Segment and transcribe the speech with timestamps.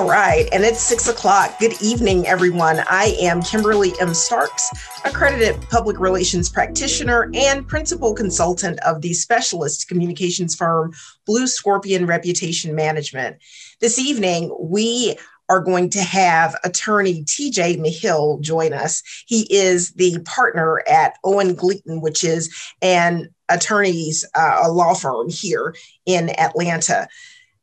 [0.00, 1.58] All right, and it's six o'clock.
[1.58, 2.82] Good evening, everyone.
[2.88, 4.14] I am Kimberly M.
[4.14, 4.70] Starks,
[5.04, 10.94] accredited public relations practitioner and principal consultant of the specialist communications firm
[11.26, 13.36] Blue Scorpion Reputation Management.
[13.80, 15.18] This evening, we
[15.50, 19.02] are going to have attorney TJ Mahill join us.
[19.26, 22.48] He is the partner at Owen Gleaton, which is
[22.80, 25.74] an attorney's uh, law firm here
[26.06, 27.06] in Atlanta.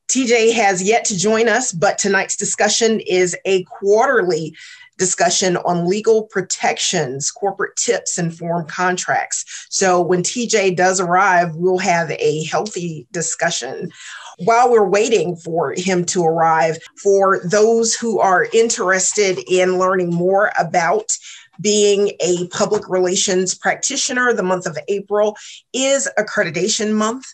[0.07, 4.55] TJ has yet to join us, but tonight's discussion is a quarterly
[4.97, 9.67] discussion on legal protections, corporate tips, and form contracts.
[9.69, 13.91] So when TJ does arrive, we'll have a healthy discussion.
[14.39, 20.51] While we're waiting for him to arrive, for those who are interested in learning more
[20.59, 21.11] about
[21.59, 25.35] being a public relations practitioner, the month of April
[25.73, 27.25] is accreditation month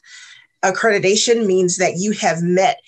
[0.64, 2.80] accreditation means that you have met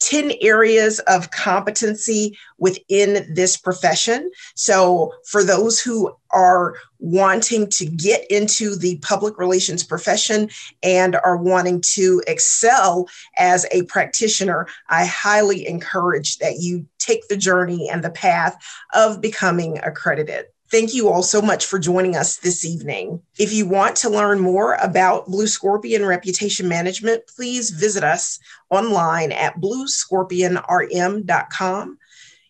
[0.00, 4.30] 10 areas of competency within this profession.
[4.54, 10.50] So, for those who are wanting to get into the public relations profession
[10.82, 17.36] and are wanting to excel as a practitioner, I highly encourage that you take the
[17.36, 18.56] journey and the path
[18.94, 20.46] of becoming accredited.
[20.74, 23.22] Thank you all so much for joining us this evening.
[23.38, 29.30] If you want to learn more about Blue Scorpion Reputation Management, please visit us online
[29.30, 31.98] at bluescorpionrm.com.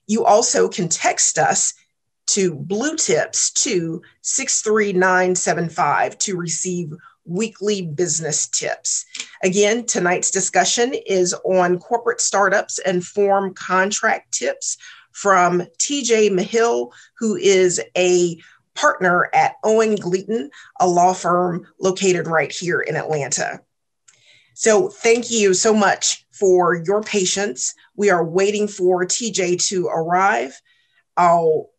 [0.06, 1.74] You also can text us
[2.28, 6.94] to Blue Tips to 63975 to receive
[7.26, 9.04] weekly business tips.
[9.42, 14.78] Again, tonight's discussion is on corporate startups and form contract tips
[15.14, 18.36] from TJ Mahill, who is a
[18.74, 23.60] partner at Owen Gleaton, a law firm located right here in Atlanta.
[24.54, 27.74] So, thank you so much for your patience.
[27.96, 30.60] We are waiting for TJ to arrive.
[31.16, 31.70] I'll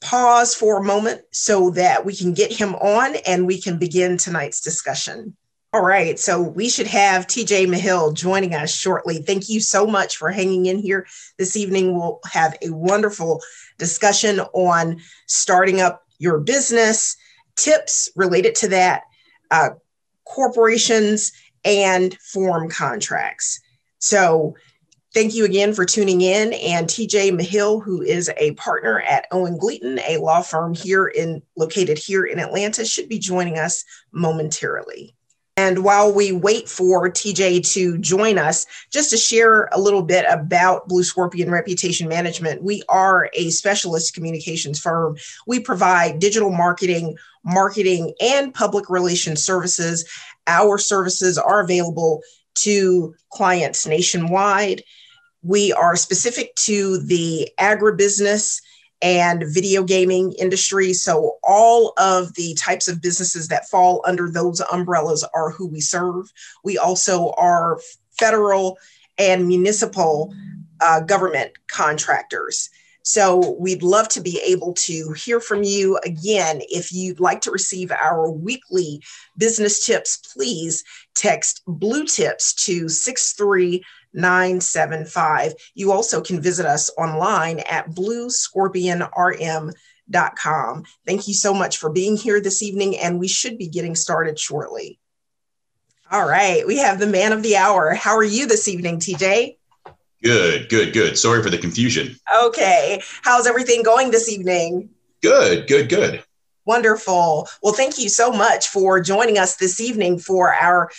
[0.00, 4.18] pause for a moment so that we can get him on and we can begin
[4.18, 5.36] tonight's discussion.
[5.74, 9.18] All right, so we should have TJ Mahill joining us shortly.
[9.22, 11.04] Thank you so much for hanging in here
[11.36, 11.98] this evening.
[11.98, 13.42] We'll have a wonderful
[13.76, 17.16] discussion on starting up your business,
[17.56, 19.02] tips related to that,
[19.50, 19.70] uh,
[20.24, 21.32] corporations,
[21.64, 23.58] and form contracts.
[23.98, 24.54] So,
[25.12, 26.52] thank you again for tuning in.
[26.52, 31.42] And TJ Mahill, who is a partner at Owen Gleaton, a law firm here in
[31.56, 35.13] located here in Atlanta, should be joining us momentarily.
[35.56, 40.24] And while we wait for TJ to join us, just to share a little bit
[40.28, 45.16] about Blue Scorpion Reputation Management, we are a specialist communications firm.
[45.46, 50.04] We provide digital marketing, marketing, and public relations services.
[50.48, 52.22] Our services are available
[52.56, 54.82] to clients nationwide.
[55.42, 58.60] We are specific to the agribusiness
[59.04, 60.94] and video gaming industry.
[60.94, 65.80] So, all of the types of businesses that fall under those umbrellas are who we
[65.80, 66.32] serve.
[66.64, 67.78] We also are
[68.18, 68.78] federal
[69.18, 70.34] and municipal
[70.80, 72.70] uh, government contractors.
[73.02, 76.62] So, we'd love to be able to hear from you again.
[76.70, 79.02] If you'd like to receive our weekly
[79.36, 80.82] business tips, please
[81.14, 85.54] text Blue Tips to 63 975.
[85.74, 90.84] You also can visit us online at bluescorpionrm.com.
[91.06, 94.38] Thank you so much for being here this evening, and we should be getting started
[94.38, 94.98] shortly.
[96.10, 97.92] All right, we have the man of the hour.
[97.94, 99.56] How are you this evening, TJ?
[100.22, 101.18] Good, good, good.
[101.18, 102.16] Sorry for the confusion.
[102.44, 103.02] Okay.
[103.22, 104.88] How's everything going this evening?
[105.22, 106.24] Good, good, good.
[106.64, 107.46] Wonderful.
[107.62, 110.90] Well, thank you so much for joining us this evening for our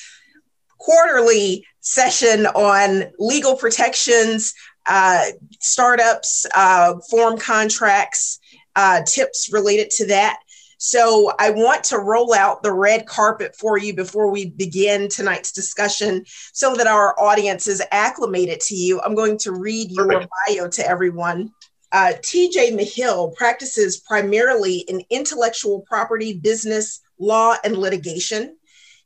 [0.78, 4.53] quarterly session on legal protections,
[4.88, 5.25] uh,
[5.59, 8.40] startups, uh, form contracts,
[8.76, 10.40] uh, tips related to that.
[10.78, 15.52] So I want to roll out the red carpet for you before we begin tonight's
[15.52, 18.99] discussion so that our audience is acclimated to you.
[19.02, 20.31] I'm going to read your Perfect.
[20.47, 21.52] bio to everyone.
[21.91, 28.58] Uh, TJ Mahill practices primarily in intellectual property, business, law, and litigation.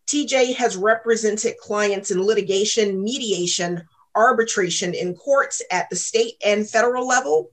[0.09, 3.83] TJ has represented clients in litigation, mediation,
[4.15, 7.51] arbitration in courts at the state and federal level,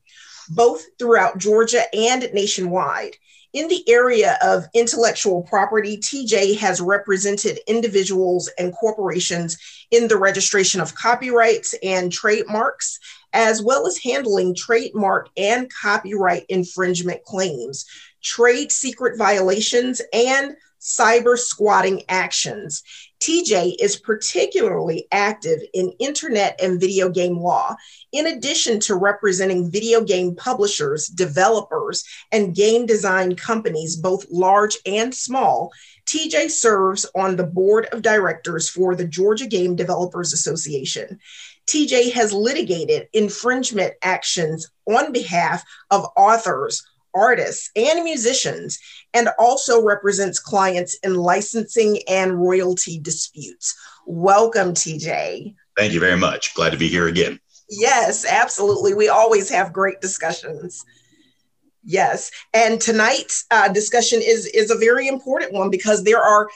[0.49, 3.15] both throughout Georgia and nationwide.
[3.53, 9.59] In the area of intellectual property, TJ has represented individuals and corporations
[9.91, 12.99] in the registration of copyrights and trademarks,
[13.35, 17.85] as well as handling trademark and copyright infringement claims,
[18.23, 20.57] trade secret violations, and
[20.87, 22.83] cyber squatting actions.
[23.21, 27.75] TJ is particularly active in internet and video game law.
[28.13, 35.13] In addition to representing video game publishers, developers, and game design companies, both large and
[35.15, 35.73] small,
[36.07, 41.19] TJ serves on the board of directors for the Georgia Game Developers Association.
[41.67, 46.87] TJ has litigated infringement actions on behalf of authors,
[47.17, 48.79] artists, and musicians,
[49.15, 53.75] and also represents clients in licensing and royalty disputes.
[54.07, 55.55] Welcome, TJ.
[55.77, 56.55] Thank you very much.
[56.55, 57.41] Glad to be here again.
[57.69, 58.95] Yes, absolutely.
[58.95, 60.85] We always have great discussions.
[61.83, 66.49] Yes, and tonight's uh, discussion is is a very important one because there are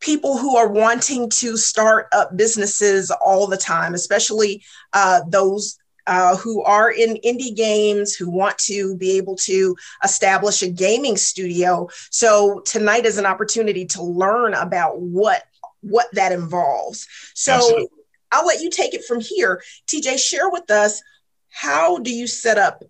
[0.00, 4.62] people who are wanting to start up businesses all the time, especially
[4.92, 10.62] uh, those uh, who are in indie games who want to be able to establish
[10.62, 11.88] a gaming studio.
[12.10, 15.44] So tonight is an opportunity to learn about what
[15.80, 17.06] what that involves.
[17.34, 17.88] So Absolutely.
[18.32, 19.62] I'll let you take it from here.
[19.86, 21.02] TJ, share with us
[21.50, 22.82] how do you set up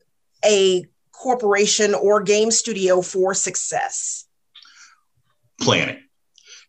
[0.44, 4.26] a corporation or game studio for success?
[5.60, 5.98] Planning.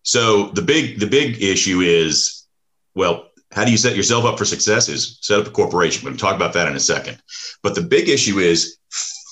[0.04, 2.46] So the big the big issue is
[2.94, 3.25] well
[3.56, 4.90] how do you set yourself up for success?
[4.90, 6.04] Is set up a corporation.
[6.04, 7.22] We're going to talk about that in a second.
[7.64, 8.78] But the big issue is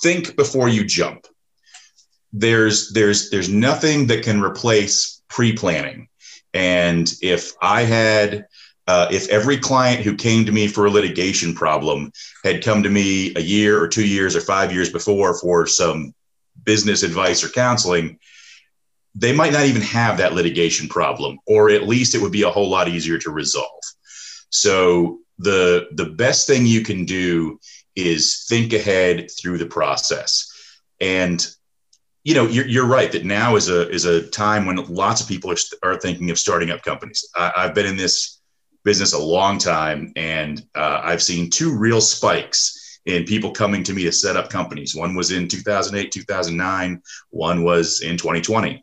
[0.02, 1.28] think before you jump.
[2.31, 6.08] There's there's there's nothing that can replace pre-planning.
[6.54, 8.46] And if I had
[8.88, 12.12] uh, if every client who came to me for a litigation problem
[12.46, 16.14] had come to me a year or two years or five years before for some
[16.64, 18.18] business advice or counseling,
[19.16, 22.50] they might not even have that litigation problem, or at least it would be a
[22.50, 23.84] whole lot easier to resolve.
[24.53, 27.59] So the the best thing you can do
[27.95, 30.50] is think ahead through the process.
[31.01, 31.45] And
[32.23, 35.27] you know, you're, you're right that now is a is a time when lots of
[35.27, 37.27] people are, are thinking of starting up companies.
[37.35, 38.41] I, have been in this
[38.83, 43.94] business a long time, and uh, I've seen two real spikes in people coming to
[43.94, 44.95] me to set up companies.
[44.95, 47.01] One was in 2008, 2009.
[47.31, 48.81] One was in 2020.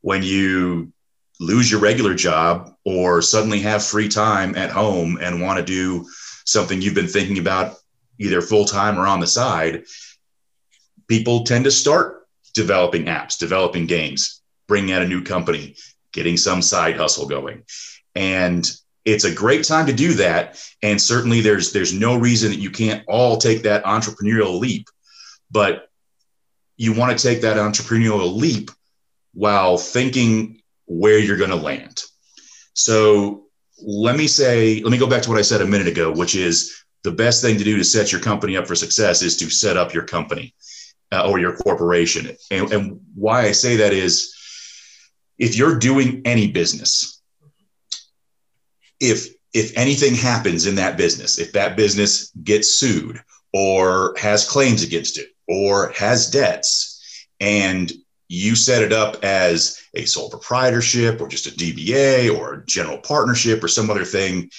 [0.00, 0.92] When you
[1.40, 6.06] lose your regular job or suddenly have free time at home and want to do
[6.44, 7.76] something you've been thinking about
[8.18, 9.84] either full time or on the side,
[11.06, 15.76] people tend to start developing apps, developing games, bringing out a new company,
[16.12, 17.62] getting some side hustle going.
[18.14, 18.68] And
[19.04, 20.62] it's a great time to do that.
[20.82, 24.88] And certainly there's there's no reason that you can't all take that entrepreneurial leap,
[25.50, 25.88] but
[26.76, 28.70] you want to take that entrepreneurial leap
[29.34, 30.57] while thinking
[30.88, 32.02] where you're going to land.
[32.72, 33.46] So
[33.80, 36.34] let me say, let me go back to what I said a minute ago, which
[36.34, 39.50] is the best thing to do to set your company up for success is to
[39.50, 40.54] set up your company
[41.12, 42.36] uh, or your corporation.
[42.50, 44.34] And, and why I say that is
[45.38, 47.22] if you're doing any business,
[49.00, 53.22] if if anything happens in that business, if that business gets sued
[53.54, 57.90] or has claims against it or has debts, and
[58.28, 62.98] you set it up as a sole proprietorship or just a DBA or a general
[62.98, 64.50] partnership or some other thing,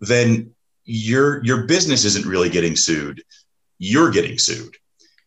[0.00, 0.52] then
[0.84, 3.22] your your business isn't really getting sued.
[3.78, 4.76] You're getting sued.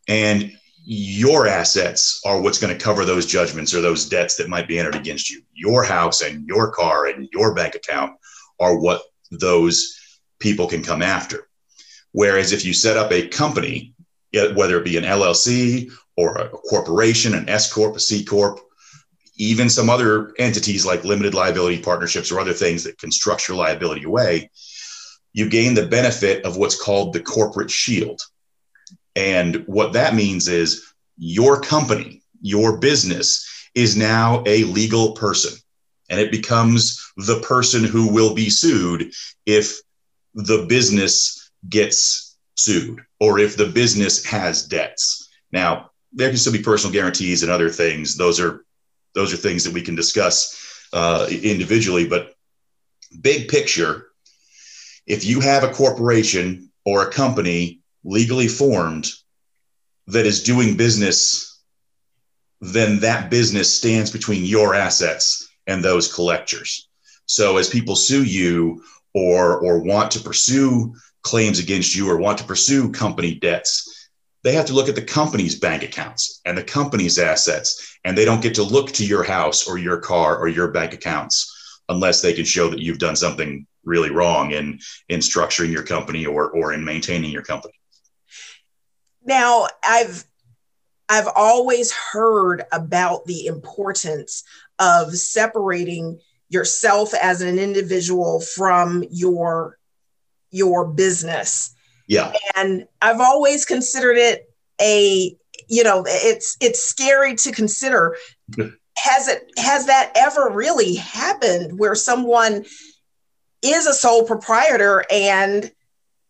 [0.07, 0.53] And
[0.85, 4.77] your assets are what's going to cover those judgments or those debts that might be
[4.77, 5.41] entered against you.
[5.53, 8.13] Your house and your car and your bank account
[8.59, 9.97] are what those
[10.39, 11.47] people can come after.
[12.11, 13.93] Whereas if you set up a company,
[14.33, 18.59] whether it be an LLC or a corporation, an S corp, a C corp,
[19.37, 24.03] even some other entities like limited liability partnerships or other things that can structure liability
[24.03, 24.49] away,
[25.33, 28.21] you gain the benefit of what's called the corporate shield.
[29.15, 35.57] And what that means is your company, your business is now a legal person
[36.09, 39.11] and it becomes the person who will be sued
[39.45, 39.79] if
[40.35, 45.29] the business gets sued or if the business has debts.
[45.51, 48.15] Now, there can still be personal guarantees and other things.
[48.15, 48.65] Those are
[49.15, 52.07] those are things that we can discuss uh, individually.
[52.07, 52.33] But
[53.21, 54.07] big picture,
[55.05, 59.07] if you have a corporation or a company legally formed
[60.07, 61.61] that is doing business,
[62.59, 66.89] then that business stands between your assets and those collectors.
[67.25, 72.37] So as people sue you or or want to pursue claims against you or want
[72.39, 74.02] to pursue company debts,
[74.43, 78.25] they have to look at the company's bank accounts and the company's assets, and they
[78.25, 82.21] don't get to look to your house or your car or your bank accounts unless
[82.21, 86.49] they can show that you've done something really wrong in in structuring your company or
[86.51, 87.73] or in maintaining your company.
[89.25, 90.25] Now, I've
[91.09, 94.43] I've always heard about the importance
[94.79, 96.19] of separating
[96.49, 99.77] yourself as an individual from your
[100.51, 101.73] your business.
[102.13, 102.31] Yeah.
[102.55, 104.47] And I've always considered it
[104.79, 105.35] a
[105.67, 108.15] you know it's it's scary to consider.
[108.95, 112.63] Has it has that ever really happened where someone
[113.63, 115.71] is a sole proprietor and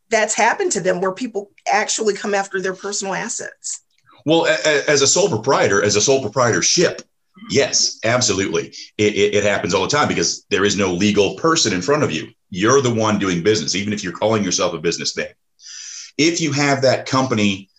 [0.09, 3.81] that's happened to them where people actually come after their personal assets?
[4.25, 7.01] Well as a sole proprietor as a sole proprietorship
[7.49, 8.73] yes absolutely.
[8.97, 12.03] It, it, it, happens all the time because there is no legal person in front
[12.03, 12.29] of you.
[12.49, 15.33] You're the one doing business even if you're calling yourself a business name
[16.17, 17.69] if you have that company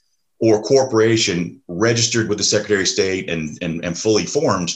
[0.41, 4.75] or corporation registered with the Secretary of State and, and, and fully formed,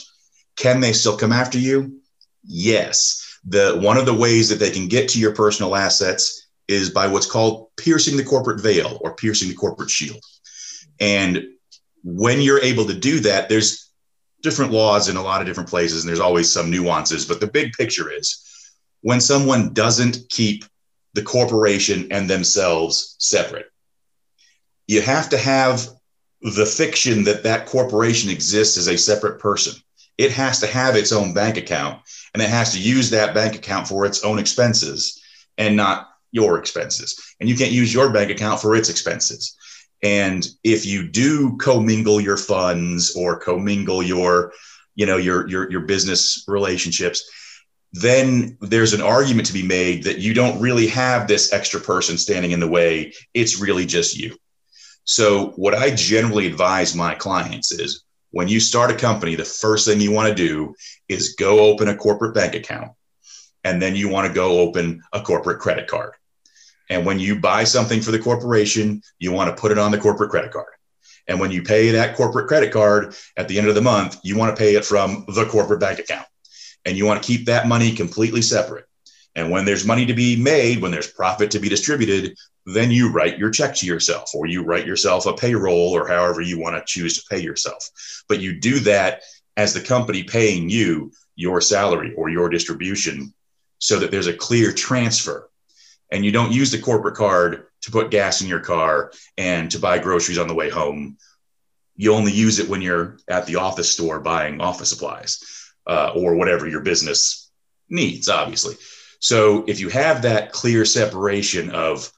[0.55, 1.99] can they still come after you?
[2.43, 3.39] Yes.
[3.45, 7.07] The one of the ways that they can get to your personal assets is by
[7.07, 10.23] what's called piercing the corporate veil or piercing the corporate shield.
[10.99, 11.45] And
[12.03, 13.91] when you're able to do that, there's
[14.41, 17.25] different laws in a lot of different places, and there's always some nuances.
[17.25, 18.45] But the big picture is
[19.01, 20.65] when someone doesn't keep
[21.13, 23.69] the corporation and themselves separate
[24.89, 25.87] you have to have
[26.41, 29.79] the fiction that that corporation exists as a separate person.
[30.17, 32.01] It has to have its own bank account
[32.33, 35.21] and it has to use that bank account for its own expenses
[35.59, 37.35] and not your expenses.
[37.39, 39.55] And you can't use your bank account for its expenses.
[40.01, 44.53] And if you do commingle your funds or commingle your,
[44.95, 47.23] you know, your your your business relationships,
[47.91, 52.17] then there's an argument to be made that you don't really have this extra person
[52.17, 53.13] standing in the way.
[53.33, 54.35] It's really just you.
[55.05, 59.87] So, what I generally advise my clients is when you start a company, the first
[59.87, 60.75] thing you want to do
[61.07, 62.91] is go open a corporate bank account.
[63.63, 66.13] And then you want to go open a corporate credit card.
[66.89, 69.97] And when you buy something for the corporation, you want to put it on the
[69.97, 70.73] corporate credit card.
[71.27, 74.37] And when you pay that corporate credit card at the end of the month, you
[74.37, 76.25] want to pay it from the corporate bank account.
[76.89, 78.85] And you want to keep that money completely separate.
[79.35, 83.11] And when there's money to be made, when there's profit to be distributed, then you
[83.11, 86.75] write your check to yourself or you write yourself a payroll or however you want
[86.75, 87.87] to choose to pay yourself.
[88.27, 89.21] But you do that
[89.55, 93.35] as the company paying you your salary or your distribution
[93.77, 95.47] so that there's a clear transfer.
[96.11, 99.77] And you don't use the corporate card to put gas in your car and to
[99.77, 101.17] buy groceries on the way home.
[101.95, 106.35] You only use it when you're at the office store buying office supplies uh, or
[106.35, 107.51] whatever your business
[107.89, 108.75] needs, obviously.
[109.19, 112.11] So if you have that clear separation of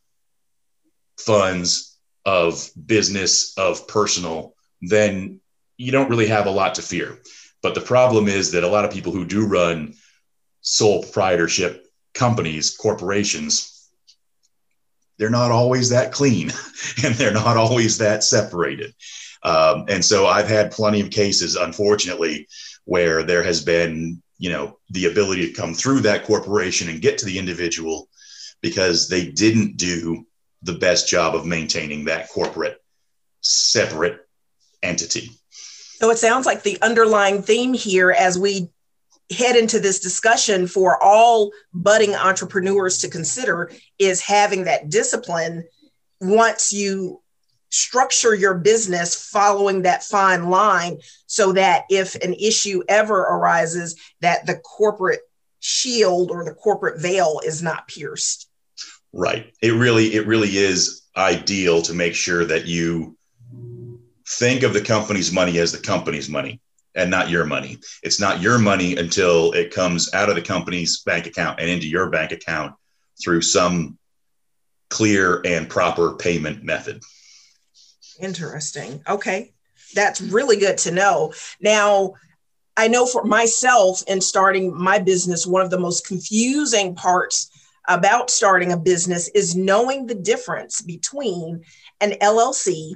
[1.17, 5.39] funds, of business, of personal, then
[5.77, 7.17] you don't really have a lot to fear.
[7.61, 9.95] But the problem is that a lot of people who do run
[10.61, 13.89] sole proprietorship companies, corporations,
[15.17, 16.51] they're not always that clean
[17.03, 18.93] and they're not always that separated.
[19.43, 22.47] Um, and so I've had plenty of cases, unfortunately,
[22.85, 27.17] where there has been, you know, the ability to come through that corporation and get
[27.19, 28.07] to the individual
[28.61, 30.25] because they didn't do
[30.63, 32.77] the best job of maintaining that corporate
[33.41, 34.19] separate
[34.83, 35.31] entity.
[36.00, 38.69] So it sounds like the underlying theme here as we
[39.31, 45.63] head into this discussion for all budding entrepreneurs to consider is having that discipline
[46.19, 47.20] once you
[47.71, 54.45] structure your business following that fine line so that if an issue ever arises that
[54.45, 55.21] the corporate
[55.59, 58.51] shield or the corporate veil is not pierced
[59.13, 59.53] Right.
[59.61, 63.17] It really, it really is ideal to make sure that you
[64.27, 66.61] think of the company's money as the company's money
[66.95, 67.79] and not your money.
[68.03, 71.87] It's not your money until it comes out of the company's bank account and into
[71.87, 72.73] your bank account
[73.21, 73.97] through some
[74.89, 77.01] clear and proper payment method.
[78.21, 79.03] Interesting.
[79.07, 79.53] Okay.
[79.93, 81.33] That's really good to know.
[81.59, 82.13] Now,
[82.77, 87.49] I know for myself in starting my business, one of the most confusing parts
[87.87, 91.63] about starting a business is knowing the difference between
[91.99, 92.93] an LLC,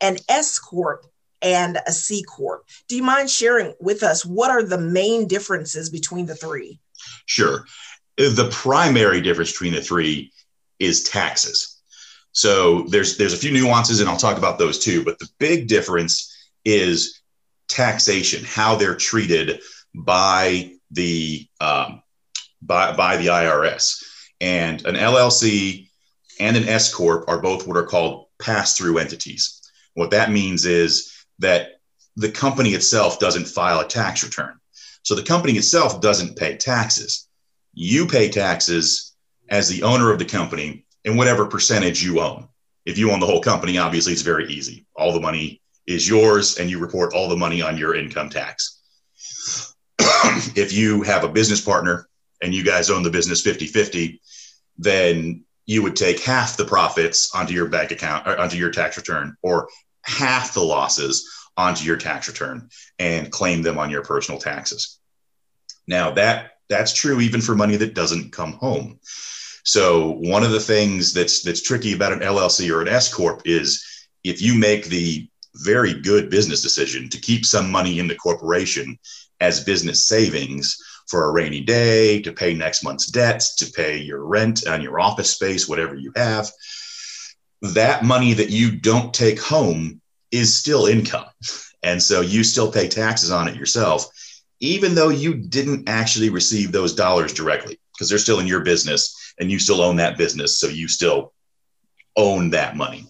[0.00, 1.06] an S Corp,
[1.40, 2.66] and a C Corp.
[2.88, 6.80] Do you mind sharing with us what are the main differences between the three?
[7.26, 7.64] Sure.
[8.16, 10.32] The primary difference between the three
[10.78, 11.73] is taxes.
[12.34, 15.04] So there's there's a few nuances, and I'll talk about those too.
[15.04, 17.22] But the big difference is
[17.68, 19.60] taxation, how they're treated
[19.94, 22.02] by the um,
[22.60, 24.02] by by the IRS.
[24.40, 25.88] And an LLC
[26.40, 29.60] and an S Corp are both what are called pass through entities.
[29.94, 31.80] What that means is that
[32.16, 34.58] the company itself doesn't file a tax return.
[35.04, 37.28] So the company itself doesn't pay taxes.
[37.74, 39.14] You pay taxes
[39.48, 42.48] as the owner of the company in whatever percentage you own.
[42.84, 44.86] If you own the whole company, obviously it's very easy.
[44.96, 48.80] All the money is yours and you report all the money on your income tax.
[49.98, 52.08] if you have a business partner
[52.42, 54.20] and you guys own the business 50 50,
[54.78, 58.96] then you would take half the profits onto your bank account or onto your tax
[58.96, 59.68] return or
[60.02, 62.68] half the losses onto your tax return
[62.98, 64.98] and claim them on your personal taxes.
[65.86, 68.98] Now that that's true even for money that doesn't come home.
[69.64, 73.42] So one of the things that's that's tricky about an LLC or an S corp
[73.44, 73.84] is
[74.22, 78.98] if you make the very good business decision to keep some money in the corporation
[79.40, 80.76] as business savings
[81.08, 85.00] for a rainy day, to pay next month's debts, to pay your rent on your
[85.00, 86.50] office space, whatever you have.
[87.62, 91.26] That money that you don't take home is still income.
[91.82, 94.06] And so you still pay taxes on it yourself,
[94.60, 99.34] even though you didn't actually receive those dollars directly, because they're still in your business
[99.38, 100.58] and you still own that business.
[100.58, 101.32] So you still
[102.16, 103.06] own that money.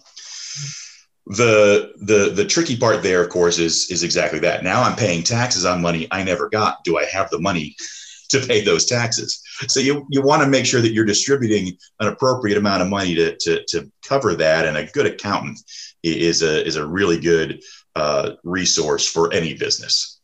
[1.27, 4.63] The the the tricky part there of course is is exactly that.
[4.63, 6.83] Now i'm paying taxes on money i never got.
[6.83, 7.75] Do i have the money
[8.29, 9.41] to pay those taxes?
[9.67, 13.15] So you you want to make sure that you're distributing an appropriate amount of money
[13.15, 15.59] to to, to cover that and a good accountant
[16.03, 17.59] is a is a really good
[17.95, 20.19] uh, resource for any business.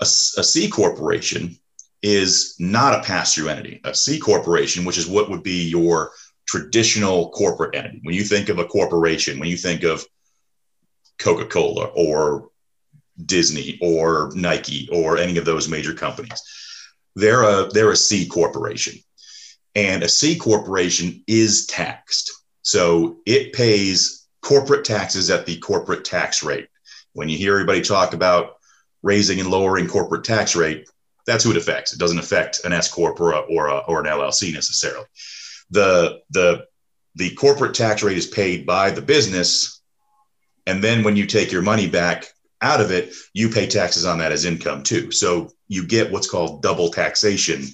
[0.00, 1.58] A, a c corporation
[2.06, 6.12] is not a pass-through entity a c corporation which is what would be your
[6.46, 8.00] traditional corporate entity.
[8.02, 10.04] When you think of a corporation, when you think of
[11.18, 12.50] Coca Cola or
[13.24, 16.40] Disney or Nike or any of those major companies,
[17.14, 18.98] they're a they're a C corporation,
[19.74, 22.32] and a C corporation is taxed.
[22.62, 26.68] So it pays corporate taxes at the corporate tax rate.
[27.14, 28.56] When you hear everybody talk about
[29.02, 30.86] raising and lowering corporate tax rate,
[31.26, 31.92] that's who it affects.
[31.92, 35.06] It doesn't affect an S corp or, or, or an LLC necessarily.
[35.70, 36.66] The the
[37.16, 39.80] the corporate tax rate is paid by the business
[40.66, 42.26] and then when you take your money back
[42.60, 45.10] out of it you pay taxes on that as income too.
[45.10, 47.64] So you get what's called double taxation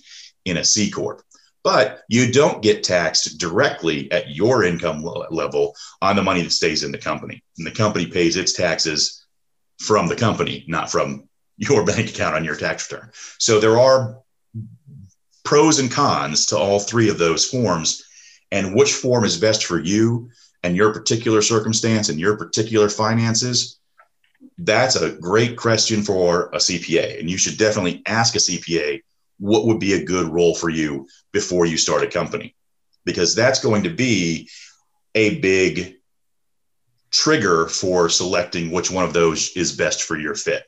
[0.45, 1.23] in a c corp.
[1.65, 6.83] But you don't get taxed directly at your income level on the money that stays
[6.83, 7.41] in the company.
[7.57, 9.25] And the company pays its taxes
[9.79, 13.11] from the company not from your bank account on your tax return.
[13.39, 14.23] So there are
[15.45, 18.05] pros and cons to all three of those forms
[18.51, 20.31] and which form is best for you
[20.63, 23.79] and your particular circumstance and your particular finances
[24.59, 29.01] that's a great question for a cpa and you should definitely ask a cpa
[29.39, 32.55] what would be a good role for you before you start a company
[33.05, 34.49] because that's going to be
[35.15, 35.97] a big
[37.11, 40.65] trigger for selecting which one of those is best for your fit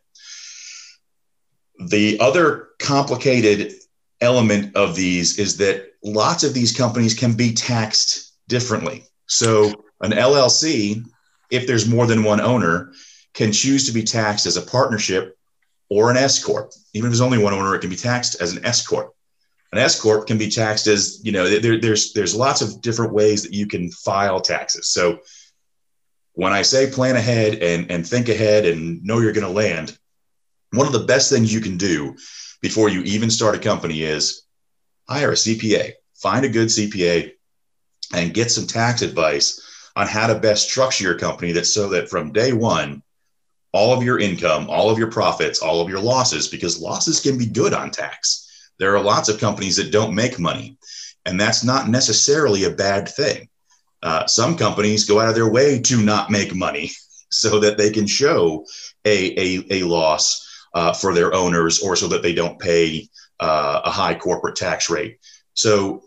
[1.78, 3.72] the other complicated
[4.20, 9.04] element of these is that lots of these companies can be taxed differently.
[9.26, 11.02] So, an LLC,
[11.50, 12.92] if there's more than one owner,
[13.32, 15.36] can choose to be taxed as a partnership
[15.88, 16.72] or an S corp.
[16.92, 19.14] Even if there's only one owner, it can be taxed as an S corp.
[19.72, 21.48] An S corp can be taxed as you know.
[21.48, 24.88] There, there's there's lots of different ways that you can file taxes.
[24.88, 25.18] So
[26.34, 29.98] when I say plan ahead and and think ahead and know you're going to land,
[30.76, 32.16] one of the best things you can do
[32.60, 34.44] before you even start a company is
[35.08, 37.32] hire a CPA, find a good CPA,
[38.14, 39.60] and get some tax advice
[39.96, 43.02] on how to best structure your company that so that from day one,
[43.72, 47.36] all of your income, all of your profits, all of your losses, because losses can
[47.36, 48.70] be good on tax.
[48.78, 50.78] There are lots of companies that don't make money,
[51.26, 53.48] and that's not necessarily a bad thing.
[54.02, 56.90] Uh, some companies go out of their way to not make money
[57.30, 58.64] so that they can show
[59.04, 63.08] a, a, a loss uh, for their owners or so that they don't pay
[63.40, 65.18] uh, a high corporate tax rate.
[65.54, 66.02] So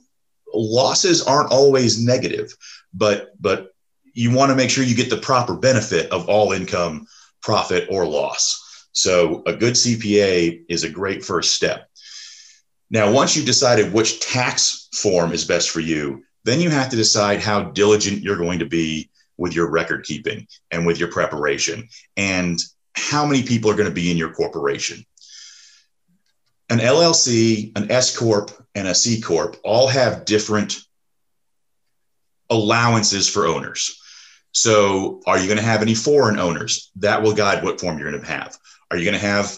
[0.53, 2.53] losses aren't always negative,
[2.93, 3.71] but but
[4.13, 7.05] you want to make sure you get the proper benefit of all income,
[7.41, 8.87] profit or loss.
[8.91, 11.87] So a good CPA is a great first step.
[12.89, 16.95] Now, once you've decided which tax form is best for you, then you have to
[16.95, 21.87] decide how diligent you're going to be with your record keeping and with your preparation.
[22.15, 22.57] And
[22.97, 25.05] how many people are going to be in your corporation.
[26.69, 30.79] An LLC, an S Corp, and a C Corp all have different
[32.49, 34.01] allowances for owners.
[34.51, 36.91] So, are you going to have any foreign owners?
[36.95, 38.57] That will guide what form you're going to have.
[38.89, 39.57] Are you going to have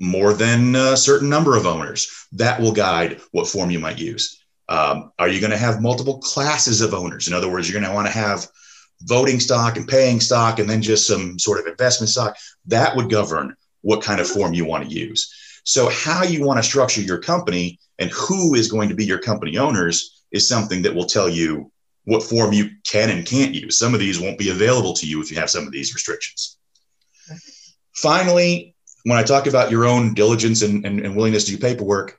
[0.00, 2.26] more than a certain number of owners?
[2.32, 4.40] That will guide what form you might use.
[4.68, 7.28] Um, are you going to have multiple classes of owners?
[7.28, 8.48] In other words, you're going to want to have
[9.04, 12.36] voting stock and paying stock and then just some sort of investment stock,
[12.66, 15.32] that would govern what kind of form you want to use.
[15.64, 19.18] So, how you want to structure your company and who is going to be your
[19.18, 21.70] company owners is something that will tell you
[22.04, 23.78] what form you can and can't use.
[23.78, 26.58] Some of these won't be available to you if you have some of these restrictions.
[27.94, 32.18] Finally, when I talk about your own diligence and, and, and willingness to do paperwork,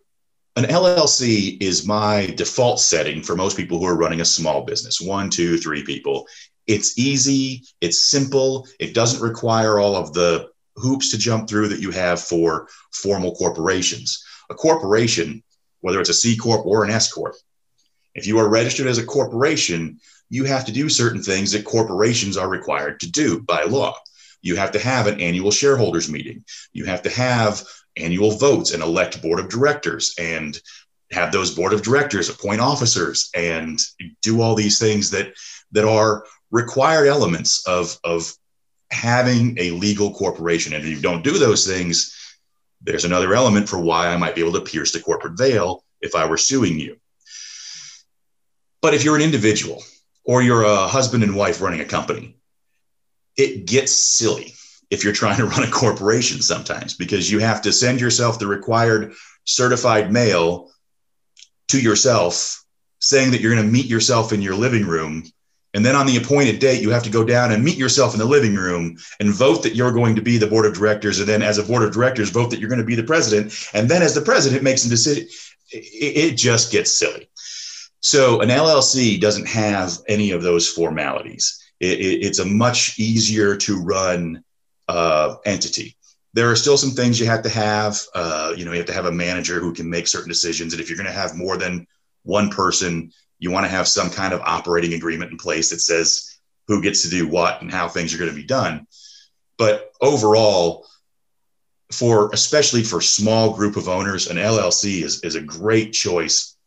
[0.56, 5.02] an LLC is my default setting for most people who are running a small business
[5.02, 6.26] one, two, three people.
[6.68, 11.80] It's easy, it's simple, it doesn't require all of the hoops to jump through that
[11.80, 14.24] you have for formal corporations.
[14.50, 15.44] A corporation,
[15.82, 17.36] whether it's a C Corp or an S Corp,
[18.14, 20.00] if you are registered as a corporation,
[20.30, 23.96] you have to do certain things that corporations are required to do by law.
[24.42, 26.44] You have to have an annual shareholders meeting.
[26.74, 27.64] You have to have
[27.98, 30.60] annual votes and elect board of directors and
[31.12, 33.80] have those board of directors appoint officers and
[34.22, 35.34] do all these things that
[35.72, 36.26] that are
[36.56, 38.34] required elements of of
[38.90, 40.74] having a legal corporation.
[40.74, 42.16] And if you don't do those things
[42.82, 46.16] there's another element for why i might be able to pierce the corporate veil if
[46.16, 46.98] i were suing you.
[48.82, 49.84] But if you're an individual
[50.24, 52.38] or you're a husband and wife running a company
[53.36, 54.54] it gets silly
[54.90, 58.48] if you're trying to run a corporation sometimes because you have to send yourself the
[58.48, 59.14] required
[59.44, 60.70] certified mail
[61.68, 62.64] to yourself
[63.00, 65.24] saying that you're going to meet yourself in your living room
[65.76, 68.20] and then on the appointed date you have to go down and meet yourself in
[68.20, 71.30] the living room and vote that you're going to be the board of directors and
[71.30, 73.88] then as a board of directors vote that you're going to be the president and
[73.88, 75.28] then as the president makes a decision
[75.72, 77.30] it just gets silly
[78.00, 84.44] so an llc doesn't have any of those formalities it's a much easier to run
[84.88, 85.96] uh, entity.
[86.34, 88.00] There are still some things you have to have.
[88.14, 90.74] Uh, you know, you have to have a manager who can make certain decisions.
[90.74, 91.88] And if you're going to have more than
[92.24, 96.40] one person, you want to have some kind of operating agreement in place that says
[96.68, 98.88] who gets to do what and how things are going to be done.
[99.58, 100.86] But overall,
[101.92, 106.58] for especially for small group of owners, an LLC is, is a great choice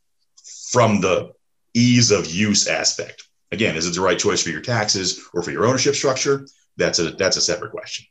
[0.71, 1.33] from the
[1.75, 3.25] ease of use aspect.
[3.51, 6.47] Again, is it the right choice for your taxes or for your ownership structure?
[6.79, 8.07] that's a that's a separate question.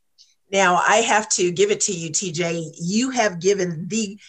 [0.52, 2.76] Now I have to give it to you, TJ.
[2.80, 4.20] You have given the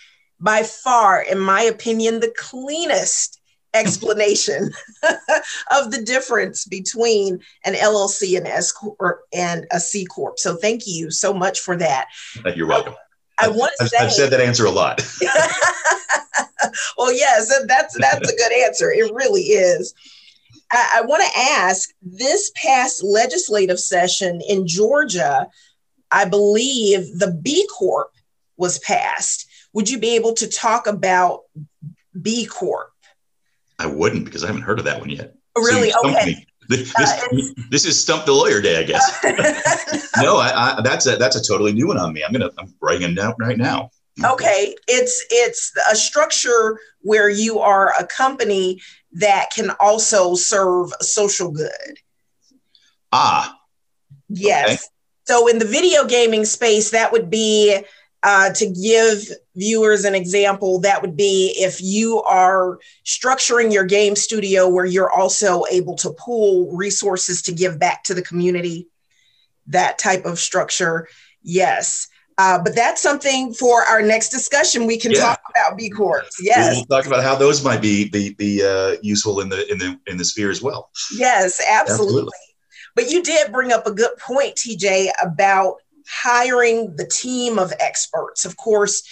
[0.40, 3.37] by far, in my opinion, the cleanest
[3.74, 4.70] explanation
[5.70, 10.38] of the difference between an LLC and S corp and a C corp.
[10.38, 12.06] So thank you so much for that.
[12.54, 12.94] You're welcome.
[13.38, 15.00] I, I want to say I've said that answer a lot.
[16.98, 18.90] well, yes, that's that's a good answer.
[18.90, 19.94] It really is.
[20.70, 25.48] I, I want to ask this past legislative session in Georgia,
[26.10, 28.10] I believe the B Corp
[28.56, 29.46] was passed.
[29.72, 31.42] Would you be able to talk about
[32.20, 32.90] B Corp?
[33.78, 35.34] I wouldn't because I haven't heard of that one yet.
[35.56, 35.90] Oh, really?
[35.90, 36.44] So okay.
[36.68, 37.38] This, uh,
[37.70, 39.18] this, is stump the lawyer day, I guess.
[40.22, 42.22] no, I, I, that's a that's a totally new one on me.
[42.22, 43.90] I'm gonna I'm writing it down right now.
[44.22, 48.80] Okay, it's it's a structure where you are a company
[49.12, 51.70] that can also serve social good.
[53.12, 53.56] Ah.
[54.28, 54.66] Yes.
[54.66, 54.78] Okay.
[55.24, 57.80] So in the video gaming space, that would be
[58.22, 64.16] uh, to give viewers an example, that would be if you are structuring your game
[64.16, 68.88] studio where you're also able to pool resources to give back to the community,
[69.68, 71.08] that type of structure.
[71.42, 72.08] Yes.
[72.38, 74.86] Uh, but that's something for our next discussion.
[74.86, 75.20] We can yeah.
[75.20, 76.24] talk about B Corps.
[76.40, 79.78] Yes, we'll talk about how those might be be, be uh, useful in the in
[79.78, 80.90] the in the sphere as well.
[81.16, 82.04] Yes, absolutely.
[82.04, 82.38] absolutely.
[82.94, 85.78] But you did bring up a good point, TJ, about
[86.08, 88.44] hiring the team of experts.
[88.44, 89.02] Of course,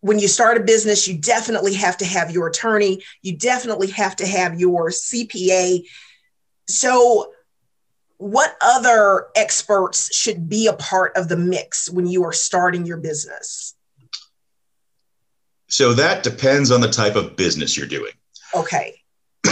[0.00, 3.02] when you start a business, you definitely have to have your attorney.
[3.22, 5.84] You definitely have to have your CPA.
[6.68, 7.32] So
[8.18, 12.96] what other experts should be a part of the mix when you are starting your
[12.98, 13.74] business?
[15.68, 18.12] So that depends on the type of business you're doing.
[18.54, 18.94] Okay.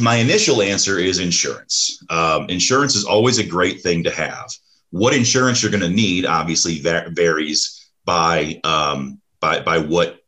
[0.00, 2.02] My initial answer is insurance.
[2.10, 4.48] Um, insurance is always a great thing to have.
[4.90, 10.18] What insurance you're going to need obviously that varies by um, by by what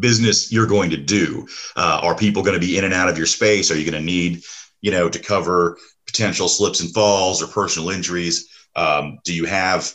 [0.00, 1.46] business you're going to do.
[1.76, 3.70] Uh, are people going to be in and out of your space?
[3.70, 4.42] Are you going to need
[4.86, 8.48] you know, to cover potential slips and falls or personal injuries?
[8.76, 9.92] Um, do you have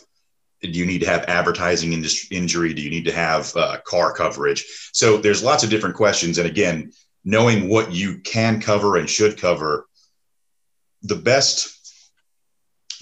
[0.60, 1.92] do you need to have advertising
[2.30, 2.72] injury?
[2.72, 4.64] Do you need to have uh, car coverage?
[4.92, 6.38] So there's lots of different questions.
[6.38, 6.92] And again,
[7.24, 9.88] knowing what you can cover and should cover,
[11.02, 11.81] the best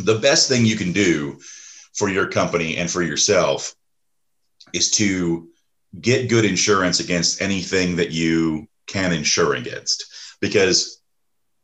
[0.05, 1.39] the best thing you can do
[1.95, 3.75] for your company and for yourself
[4.73, 5.49] is to
[6.01, 11.01] get good insurance against anything that you can insure against because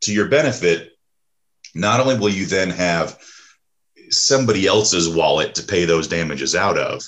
[0.03, 0.93] to your benefit,
[1.75, 3.19] not only will you then have
[4.11, 7.03] somebody else's wallet to pay those damages out of,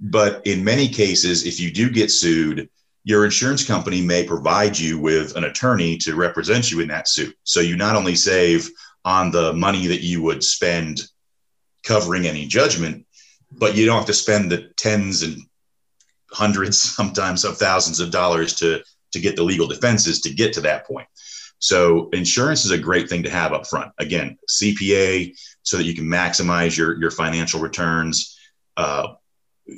[0.00, 2.68] but in many cases, if you do get sued,
[3.04, 7.36] your insurance company may provide you with an attorney to represent you in that suit.
[7.44, 8.68] So you not only save
[9.04, 11.02] on the money that you would spend
[11.82, 13.06] covering any judgment,
[13.52, 15.38] but you don't have to spend the tens and
[16.30, 20.60] hundreds, sometimes of thousands of dollars to to get the legal defenses to get to
[20.60, 21.06] that point.
[21.60, 23.92] So insurance is a great thing to have up front.
[23.98, 28.38] Again, CPA so that you can maximize your your financial returns.
[28.76, 29.14] Uh,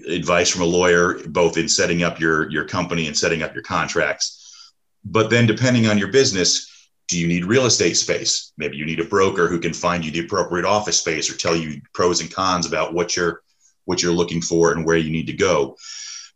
[0.09, 3.63] advice from a lawyer, both in setting up your your company and setting up your
[3.63, 4.73] contracts.
[5.05, 6.76] But then, depending on your business,
[7.09, 8.53] do you need real estate space?
[8.57, 11.55] Maybe you need a broker who can find you the appropriate office space or tell
[11.55, 13.43] you pros and cons about what you're
[13.85, 15.77] what you're looking for and where you need to go.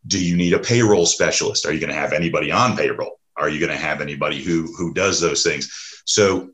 [0.06, 1.66] Do you need a payroll specialist?
[1.66, 3.18] Are you going to have anybody on payroll?
[3.36, 6.02] Are you going to have anybody who who does those things?
[6.04, 6.50] So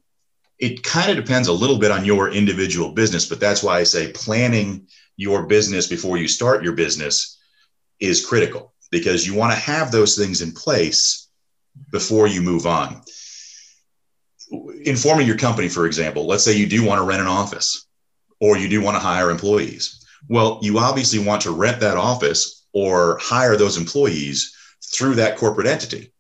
[0.58, 3.82] it kind of depends a little bit on your individual business, but that's why I
[3.82, 7.38] say planning your business before you start your business
[8.00, 11.28] is critical because you want to have those things in place
[11.90, 13.02] before you move on.
[14.86, 17.86] Informing your company, for example, let's say you do want to rent an office
[18.40, 20.06] or you do want to hire employees.
[20.28, 24.54] Well, you obviously want to rent that office or hire those employees
[24.94, 26.12] through that corporate entity.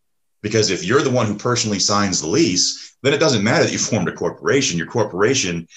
[0.42, 3.72] Because if you're the one who personally signs the lease, then it doesn't matter that
[3.72, 4.76] you formed a corporation.
[4.76, 5.68] Your corporation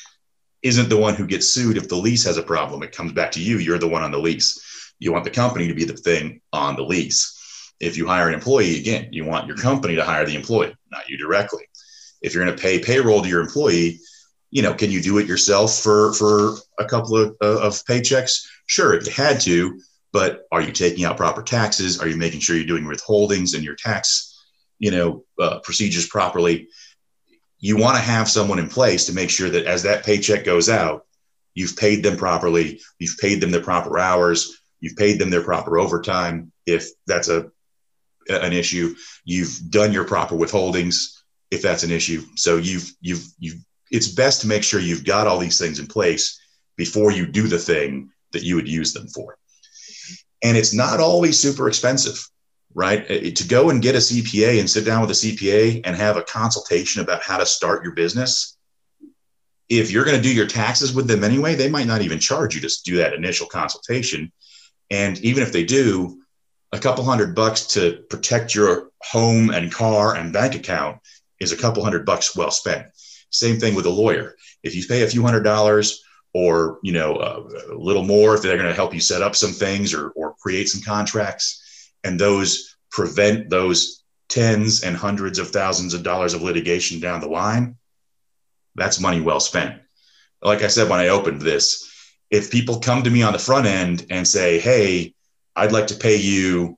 [0.63, 2.81] isn't the one who gets sued if the lease has a problem.
[2.81, 3.59] It comes back to you.
[3.59, 4.93] You're the one on the lease.
[4.97, 7.35] You want the company to be the thing on the lease.
[7.79, 11.07] If you hire an employee, again, you want your company to hire the employee, not
[11.07, 11.68] you directly.
[12.21, 13.99] If you're going to pay payroll to your employee,
[14.51, 18.45] you know, can you do it yourself for for a couple of, uh, of paychecks?
[18.65, 19.79] Sure, if you had to,
[20.11, 21.99] but are you taking out proper taxes?
[21.99, 24.43] Are you making sure you're doing withholdings and your tax,
[24.79, 26.67] you know, uh, procedures properly?
[27.59, 30.69] you want to have someone in place to make sure that as that paycheck goes
[30.69, 31.05] out,
[31.53, 35.77] you've paid them properly, you've paid them their proper hours, you've paid them their proper
[35.77, 37.51] overtime if that's a
[38.29, 38.93] an issue,
[39.25, 41.18] you've done your proper withholdings
[41.51, 42.23] if that's an issue.
[42.35, 43.59] So you've you've you've
[43.91, 46.39] it's best to make sure you've got all these things in place
[46.77, 49.37] before you do the thing that you would use them for.
[50.43, 52.23] And it's not always super expensive
[52.73, 53.03] right?
[53.09, 56.17] Uh, to go and get a CPA and sit down with a CPA and have
[56.17, 58.57] a consultation about how to start your business.
[59.69, 62.55] If you're going to do your taxes with them anyway, they might not even charge
[62.55, 64.31] you to do that initial consultation.
[64.89, 66.21] And even if they do,
[66.71, 70.99] a couple hundred bucks to protect your home and car and bank account
[71.39, 72.87] is a couple hundred bucks well spent.
[73.31, 74.35] Same thing with a lawyer.
[74.63, 78.57] If you pay a few hundred dollars or you know a little more if they're
[78.57, 82.77] going to help you set up some things or, or create some contracts and those
[82.91, 87.75] prevent those tens and hundreds of thousands of dollars of litigation down the line,
[88.75, 89.81] that's money well spent.
[90.41, 91.85] Like I said when I opened this,
[92.29, 95.13] if people come to me on the front end and say, "Hey,
[95.55, 96.77] I'd like to pay you,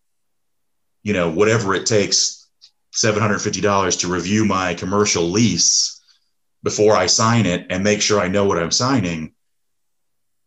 [1.04, 2.41] you know, whatever it takes,
[2.94, 6.02] $750 to review my commercial lease
[6.64, 9.34] before I sign it and make sure I know what I'm signing,"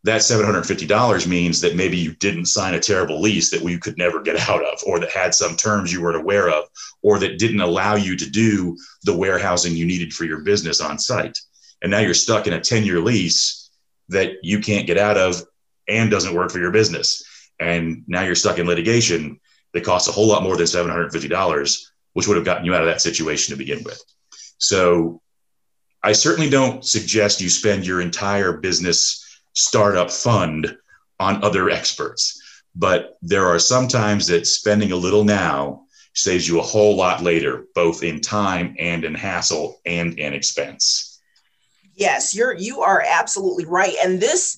[0.03, 4.21] that $750 means that maybe you didn't sign a terrible lease that we could never
[4.21, 6.65] get out of, or that had some terms you weren't aware of,
[7.01, 10.99] or that didn't allow you to do the warehousing you needed for your business on
[10.99, 11.37] site.
[11.81, 13.71] And now you're stuck in a 10 year lease
[14.09, 15.43] that you can't get out of
[15.87, 17.23] and doesn't work for your business.
[17.59, 19.39] And now you're stuck in litigation
[19.73, 22.87] that costs a whole lot more than $750, which would have gotten you out of
[22.87, 24.01] that situation to begin with.
[24.57, 25.21] So
[26.01, 29.21] I certainly don't suggest you spend your entire business
[29.53, 30.77] startup fund
[31.19, 32.41] on other experts.
[32.73, 37.21] But there are some times that spending a little now saves you a whole lot
[37.21, 41.19] later, both in time and in hassle and in expense.
[41.95, 43.95] Yes, you're you are absolutely right.
[44.01, 44.57] And this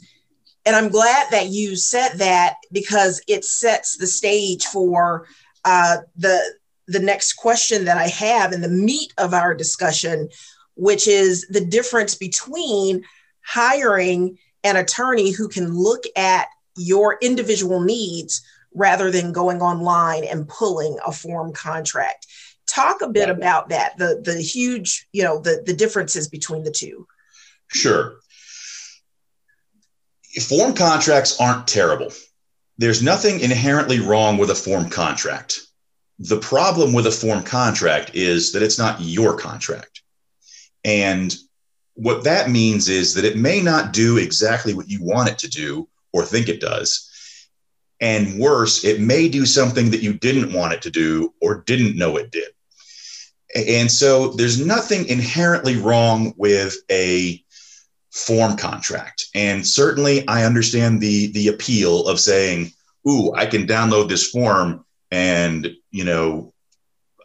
[0.64, 5.28] and I'm glad that you said that because it sets the stage for
[5.66, 6.40] uh, the
[6.88, 10.30] the next question that I have and the meat of our discussion,
[10.76, 13.04] which is the difference between
[13.46, 16.48] hiring an attorney who can look at
[16.78, 18.42] your individual needs
[18.74, 22.28] rather than going online and pulling a form contract.
[22.68, 26.72] Talk a bit about that, the the huge, you know, the, the differences between the
[26.72, 27.08] two.
[27.68, 28.18] Sure.
[30.48, 32.12] Form contracts aren't terrible.
[32.78, 35.67] There's nothing inherently wrong with a form contract.
[36.20, 40.02] The problem with a form contract is that it's not your contract.
[40.84, 41.36] And
[41.94, 45.50] what that means is that it may not do exactly what you want it to
[45.50, 47.10] do or think it does.
[48.00, 51.98] And worse, it may do something that you didn't want it to do or didn't
[51.98, 52.50] know it did.
[53.56, 57.44] And so there's nothing inherently wrong with a
[58.12, 59.26] form contract.
[59.34, 62.72] And certainly I understand the the appeal of saying,
[63.08, 66.54] "Ooh, I can download this form and, you know,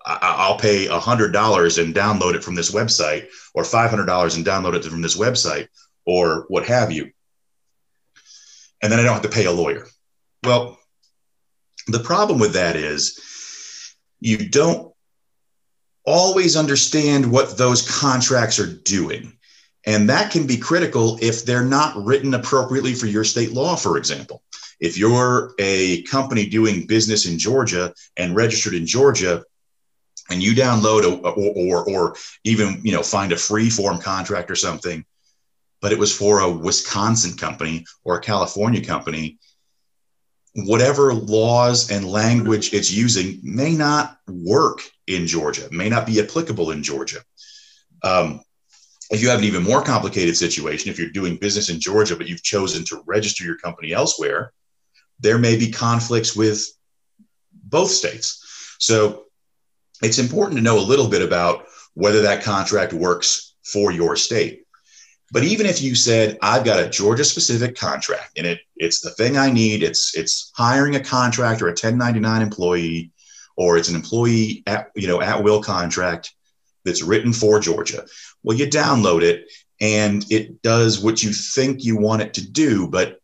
[0.07, 5.03] I'll pay $100 and download it from this website or $500 and download it from
[5.03, 5.69] this website
[6.07, 7.13] or what have you.
[8.83, 9.87] and then I don't have to pay a lawyer.
[10.43, 10.79] Well,
[11.87, 13.21] the problem with that is
[14.21, 14.93] you don't
[16.05, 19.39] always understand what those contracts are doing.
[19.85, 23.99] And that can be critical if they're not written appropriately for your state law, for
[23.99, 24.43] example.
[24.83, 29.45] If you're a company doing business in Georgia and registered in Georgia,
[30.29, 34.51] and you download a, or, or, or even you know find a free form contract
[34.51, 35.05] or something,
[35.81, 39.39] but it was for a Wisconsin company or a California company,
[40.57, 46.73] whatever laws and language it's using may not work in Georgia, may not be applicable
[46.73, 47.21] in Georgia.
[48.03, 48.41] Um,
[49.13, 52.27] if you have an even more complicated situation, if you're doing business in Georgia, but
[52.27, 54.53] you've chosen to register your company elsewhere,
[55.23, 56.63] there may be conflicts with
[57.53, 58.77] both states.
[58.79, 59.25] So
[60.03, 64.65] it's important to know a little bit about whether that contract works for your state.
[65.31, 69.11] But even if you said, I've got a Georgia specific contract and it, it's the
[69.11, 73.13] thing I need, it's, it's hiring a contractor, a 1099 employee,
[73.57, 76.35] or it's an employee at, you know, at will contract
[76.85, 78.05] that's written for Georgia.
[78.43, 79.47] Well, you download it
[79.81, 83.19] and it does what you think you want it to do, but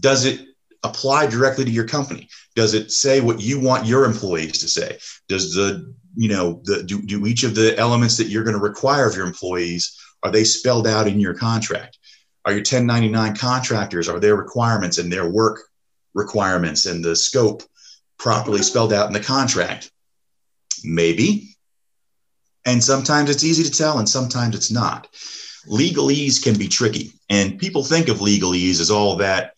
[0.00, 0.46] does it
[0.82, 2.28] apply directly to your company?
[2.54, 4.98] Does it say what you want your employees to say?
[5.28, 8.62] Does the, you know, the do, do each of the elements that you're going to
[8.62, 11.98] require of your employees are they spelled out in your contract?
[12.44, 15.60] Are your 1099 contractors, are their requirements and their work
[16.14, 17.62] requirements and the scope
[18.18, 19.90] properly spelled out in the contract?
[20.82, 21.56] Maybe.
[22.64, 25.08] And sometimes it's easy to tell and sometimes it's not.
[25.68, 27.12] Legalese can be tricky.
[27.28, 29.52] And people think of legalese as all that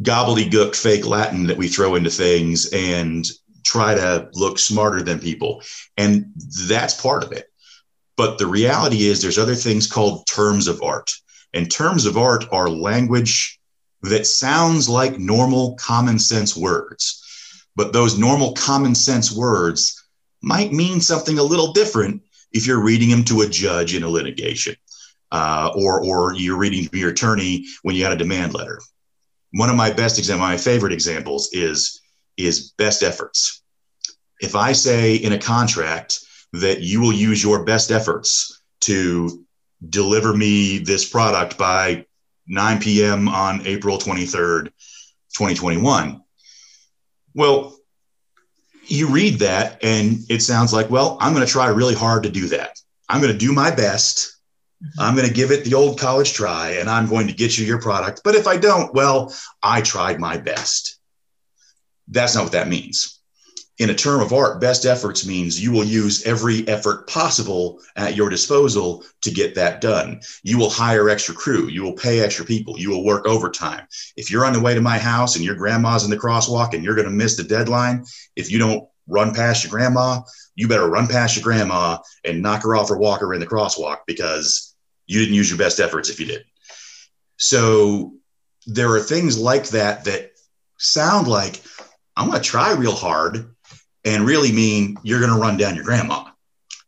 [0.00, 3.26] gobbledygook fake Latin that we throw into things and
[3.64, 5.62] try to look smarter than people.
[5.96, 6.32] And
[6.68, 7.46] that's part of it.
[8.16, 11.12] But the reality is, there's other things called terms of art.
[11.54, 13.60] And terms of art are language
[14.02, 17.18] that sounds like normal common sense words.
[17.76, 20.02] But those normal common sense words
[20.42, 24.08] might mean something a little different if you're reading them to a judge in a
[24.08, 24.76] litigation.
[25.30, 28.78] Uh, or, or you're reading to your attorney when you got a demand letter
[29.52, 32.00] one of my best examples, my favorite examples is
[32.36, 33.62] is best efforts.
[34.40, 36.20] If I say in a contract
[36.52, 39.44] that you will use your best efforts to
[39.88, 42.06] deliver me this product by
[42.46, 43.28] 9 p.m.
[43.28, 44.66] on April 23rd,
[45.34, 46.22] 2021.
[47.34, 47.76] Well,
[48.84, 52.30] you read that and it sounds like, well, I'm going to try really hard to
[52.30, 52.78] do that.
[53.08, 54.36] I'm going to do my best.
[54.82, 55.00] Mm-hmm.
[55.00, 57.64] I'm going to give it the old college try and I'm going to get you
[57.64, 58.22] your product.
[58.24, 60.98] But if I don't, well, I tried my best.
[62.08, 63.20] That's not what that means.
[63.78, 68.14] In a term of art, best efforts means you will use every effort possible at
[68.14, 70.20] your disposal to get that done.
[70.42, 71.68] You will hire extra crew.
[71.68, 72.78] You will pay extra people.
[72.78, 73.86] You will work overtime.
[74.16, 76.84] If you're on the way to my house and your grandma's in the crosswalk and
[76.84, 78.04] you're going to miss the deadline,
[78.36, 80.20] if you don't run past your grandma,
[80.54, 84.00] you better run past your grandma and knock her off her walker in the crosswalk
[84.06, 84.71] because
[85.12, 86.44] you didn't use your best efforts if you did.
[87.36, 88.14] So
[88.66, 90.32] there are things like that that
[90.78, 91.60] sound like
[92.16, 93.54] I'm going to try real hard
[94.04, 96.24] and really mean you're going to run down your grandma.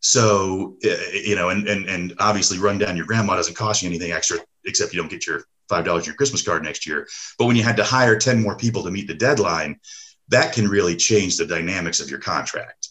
[0.01, 3.89] So, uh, you know, and, and, and obviously run down your grandma doesn't cost you
[3.89, 7.09] anything extra, except you don't get your $5 in your Christmas card next year.
[7.39, 9.81] But when you had to hire 10 more people to meet the deadline,
[10.29, 12.89] that can really change the dynamics of your contract.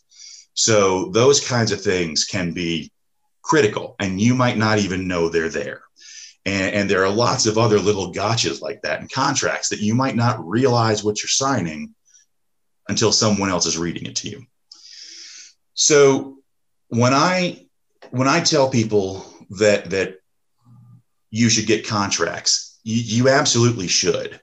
[0.54, 2.92] So those kinds of things can be
[3.44, 5.82] critical and you might not even know they're there.
[6.46, 9.96] And, and, there are lots of other little gotchas like that in contracts that you
[9.96, 11.96] might not realize what you're signing
[12.90, 14.46] until someone else is reading it to you.
[15.74, 16.40] So
[16.90, 17.66] when I
[18.12, 20.18] when I tell people that that
[21.32, 24.40] you should get contracts, you, you absolutely should.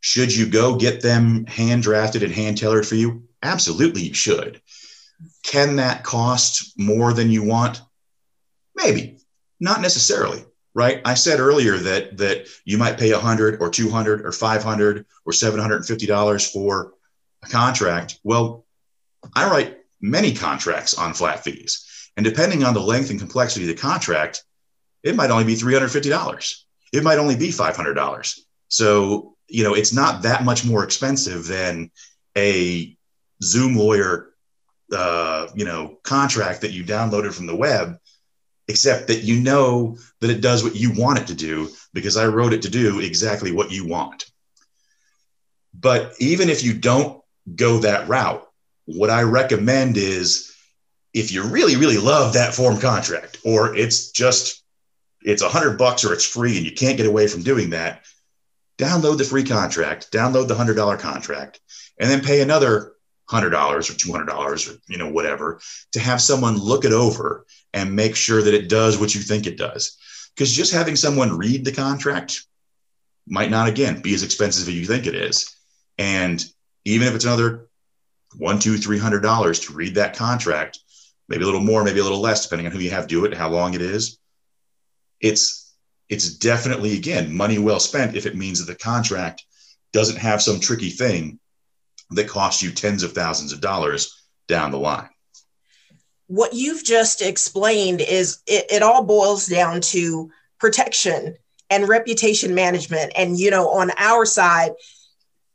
[0.00, 3.24] Should you go get them hand drafted and hand tailored for you?
[3.42, 4.60] Absolutely, you should.
[5.42, 7.80] Can that cost more than you want?
[8.78, 9.18] Maybe,
[9.58, 11.00] not necessarily, right?
[11.04, 16.06] I said earlier that that you might pay 100 or 200 or 500 or 750
[16.06, 16.94] dollars for
[17.42, 18.20] a contract.
[18.22, 18.64] Well,
[19.34, 23.76] I write many contracts on flat fees, and depending on the length and complexity of
[23.76, 24.44] the contract,
[25.02, 26.64] it might only be 350 dollars.
[26.92, 28.46] It might only be 500 dollars.
[28.68, 31.90] So you know, it's not that much more expensive than
[32.36, 32.96] a
[33.42, 34.34] Zoom lawyer,
[34.92, 37.96] uh, you know, contract that you downloaded from the web
[38.68, 42.26] except that you know that it does what you want it to do because I
[42.26, 44.26] wrote it to do exactly what you want.
[45.74, 47.22] But even if you don't
[47.54, 48.46] go that route,
[48.84, 50.54] what I recommend is
[51.14, 54.62] if you really, really love that form contract, or it's just
[55.22, 58.04] it's a hundred bucks or it's free and you can't get away from doing that,
[58.78, 61.60] download the free contract, download the $100 contract,
[61.98, 62.92] and then pay another
[63.28, 65.60] $100 or $200 or, you know, whatever
[65.92, 67.44] to have someone look it over
[67.74, 69.96] and make sure that it does what you think it does.
[70.34, 72.46] Because just having someone read the contract
[73.26, 75.54] might not, again, be as expensive as you think it is.
[75.98, 76.44] And
[76.84, 77.68] even if it's another
[78.36, 80.78] one, two, three hundred dollars to read that contract,
[81.28, 83.34] maybe a little more, maybe a little less, depending on who you have do it,
[83.34, 84.18] how long it is.
[85.20, 85.74] It's
[86.08, 89.44] it's definitely again money well spent if it means that the contract
[89.92, 91.38] doesn't have some tricky thing
[92.10, 95.10] that costs you tens of thousands of dollars down the line.
[96.28, 101.36] What you've just explained is it, it all boils down to protection
[101.70, 103.12] and reputation management.
[103.16, 104.72] And, you know, on our side,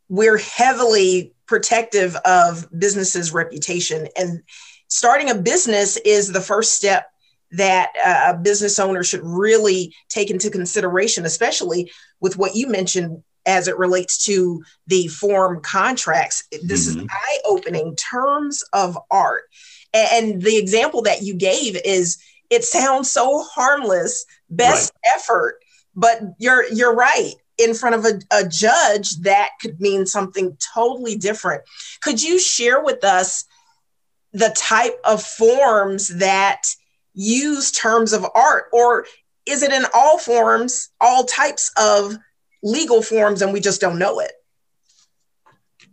[0.09, 4.07] we're heavily protective of businesses' reputation.
[4.15, 4.43] And
[4.87, 7.09] starting a business is the first step
[7.51, 13.67] that a business owner should really take into consideration, especially with what you mentioned as
[13.67, 16.43] it relates to the form contracts.
[16.63, 17.01] This mm-hmm.
[17.01, 19.43] is eye opening terms of art.
[19.93, 22.17] And the example that you gave is
[22.49, 25.15] it sounds so harmless, best right.
[25.15, 25.59] effort,
[25.95, 27.33] but you're you're right.
[27.59, 31.61] In front of a, a judge, that could mean something totally different.
[32.01, 33.45] Could you share with us
[34.33, 36.63] the type of forms that
[37.13, 39.05] use terms of art or
[39.45, 42.17] is it in all forms all types of
[42.63, 44.31] legal forms and we just don't know it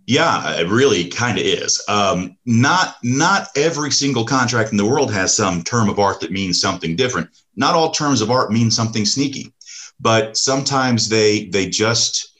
[0.07, 1.82] yeah it really kind of is.
[1.88, 6.32] Um, not not every single contract in the world has some term of art that
[6.32, 7.28] means something different.
[7.57, 9.53] Not all terms of art mean something sneaky
[10.01, 12.38] but sometimes they they just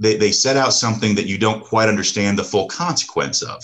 [0.00, 3.62] they, they set out something that you don't quite understand the full consequence of.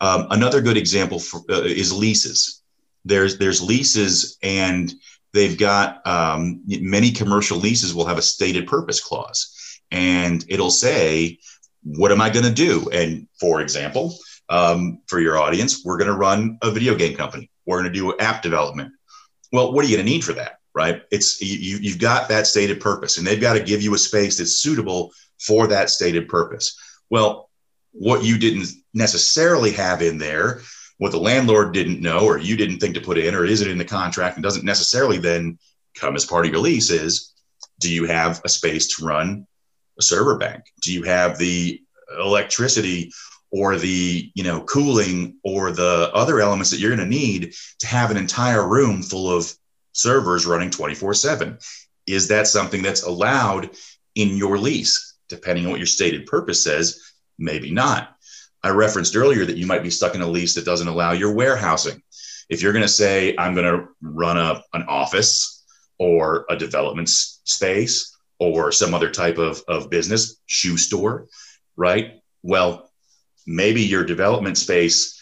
[0.00, 2.62] Um, another good example for, uh, is leases.
[3.04, 4.92] There's there's leases and
[5.32, 9.80] they've got um, many commercial leases will have a stated purpose clause.
[9.90, 11.38] And it'll say
[11.84, 12.88] what am i going to do?
[12.90, 14.16] And for example
[14.48, 17.50] um, for your audience we're going to run a video game company.
[17.66, 18.92] We're going to do app development.
[19.52, 21.02] Well what are you going to need for that right?
[21.12, 24.38] It's you, you've got that stated purpose and they've got to give you a space
[24.38, 26.76] that's suitable for that stated purpose.
[27.10, 27.50] Well
[27.92, 30.60] what you didn't necessarily have in there
[30.98, 33.70] what the landlord didn't know or you didn't think to put in or is it
[33.70, 35.58] in the contract and doesn't necessarily then
[35.94, 37.32] come as part of your lease is
[37.80, 39.46] do you have a space to run
[39.98, 40.64] a server bank?
[40.82, 41.80] Do you have the
[42.18, 43.12] electricity
[43.50, 47.86] or the you know cooling or the other elements that you're going to need to
[47.86, 49.52] have an entire room full of
[49.92, 51.58] servers running 24 7
[52.06, 53.70] is that something that's allowed
[54.14, 55.14] in your lease?
[55.28, 57.00] Depending on what your stated purpose says
[57.38, 58.16] maybe not.
[58.62, 61.32] I referenced earlier that you might be stuck in a lease that doesn't allow your
[61.32, 62.00] warehousing.
[62.48, 65.64] If you're going to say, I'm going to run a, an office
[65.98, 68.13] or a development space
[68.52, 71.26] or some other type of, of business, shoe store,
[71.76, 72.20] right?
[72.42, 72.90] Well,
[73.46, 75.20] maybe your development space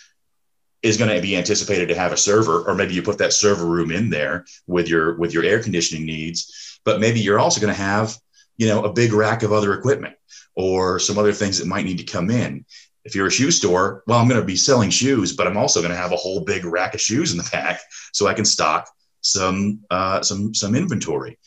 [0.82, 3.66] is going to be anticipated to have a server or maybe you put that server
[3.66, 7.72] room in there with your with your air conditioning needs but maybe you're also going
[7.72, 8.16] to have
[8.56, 10.14] you know a big rack of other equipment
[10.56, 12.64] or some other things that might need to come in
[13.04, 15.80] if you're a shoe store, well, I'm going to be selling shoes, but I'm also
[15.80, 17.80] going to have a whole big rack of shoes in the back
[18.12, 18.88] so I can stock
[19.20, 21.38] some uh, some some inventory.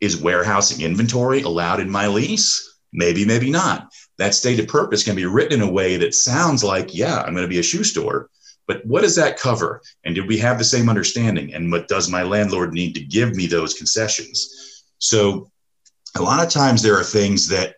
[0.00, 2.78] Is warehousing inventory allowed in my lease?
[2.92, 3.90] Maybe, maybe not.
[4.18, 7.44] That stated purpose can be written in a way that sounds like, yeah, I'm going
[7.44, 8.30] to be a shoe store,
[8.66, 9.82] but what does that cover?
[10.04, 11.54] And did we have the same understanding?
[11.54, 14.84] And what does my landlord need to give me those concessions?
[14.98, 15.50] So,
[16.16, 17.76] a lot of times there are things that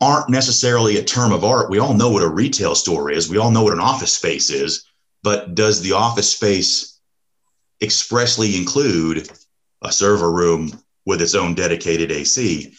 [0.00, 1.70] aren't necessarily a term of art.
[1.70, 4.50] We all know what a retail store is, we all know what an office space
[4.50, 4.84] is,
[5.22, 6.98] but does the office space
[7.80, 9.30] expressly include
[9.82, 12.74] a server room with its own dedicated AC?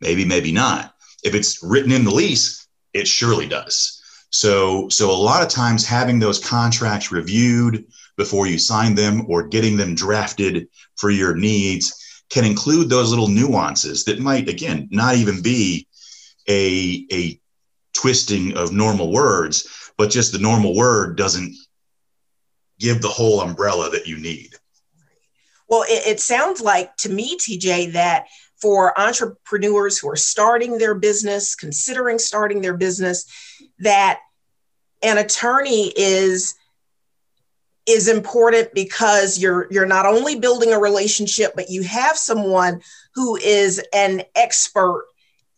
[0.00, 0.94] Maybe, maybe not.
[1.22, 4.00] If it's written in the lease, it surely does.
[4.30, 7.86] So, so a lot of times having those contracts reviewed
[8.16, 13.28] before you sign them or getting them drafted for your needs can include those little
[13.28, 15.86] nuances that might, again, not even be
[16.48, 17.40] a, a
[17.92, 21.54] twisting of normal words, but just the normal word doesn't
[22.78, 24.53] give the whole umbrella that you need.
[25.68, 28.26] Well, it, it sounds like to me, TJ, that
[28.60, 33.26] for entrepreneurs who are starting their business, considering starting their business,
[33.78, 34.20] that
[35.02, 36.54] an attorney is
[37.86, 42.80] is important because you're you're not only building a relationship but you have someone
[43.14, 45.06] who is an expert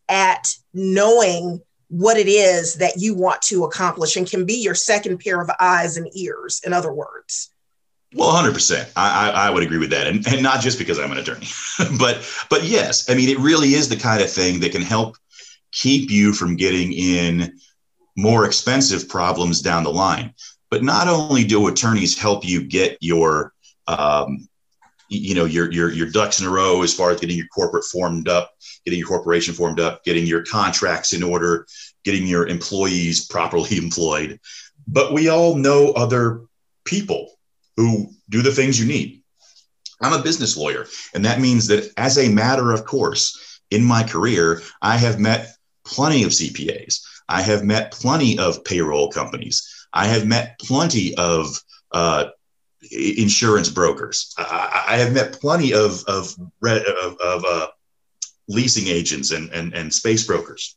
[0.09, 5.19] at knowing what it is that you want to accomplish and can be your second
[5.21, 7.55] pair of eyes and ears in other words
[8.15, 8.91] Well, 100%.
[8.97, 10.07] I, I, I, would agree with that.
[10.07, 11.49] And, and not just because I'm an attorney,
[11.99, 15.17] but, but yes, I mean, it really is the kind of thing that can help
[15.73, 17.59] keep you from getting in
[18.17, 20.33] more expensive problems down the line.
[20.71, 23.53] But not only do attorneys help you get your,
[23.87, 24.49] um,
[25.09, 27.85] you know, your, your, your ducks in a row as far as getting your corporate
[27.85, 28.53] formed up,
[28.85, 31.67] getting your corporation formed up, getting your contracts in order,
[32.05, 34.41] getting your employees properly employed.
[34.89, 36.43] But we all know other
[36.85, 37.36] people
[37.77, 39.23] who do the things you need.
[40.01, 44.03] I'm a business lawyer, and that means that as a matter of course, in my
[44.03, 47.01] career, I have met plenty of CPAs.
[47.29, 49.87] I have met plenty of payroll companies.
[49.93, 51.59] I have met plenty of
[51.93, 52.27] uh,
[52.91, 54.35] insurance brokers.
[54.39, 57.69] I, I, have met plenty of of, of, of uh,
[58.49, 60.77] leasing agents and, and and space brokers.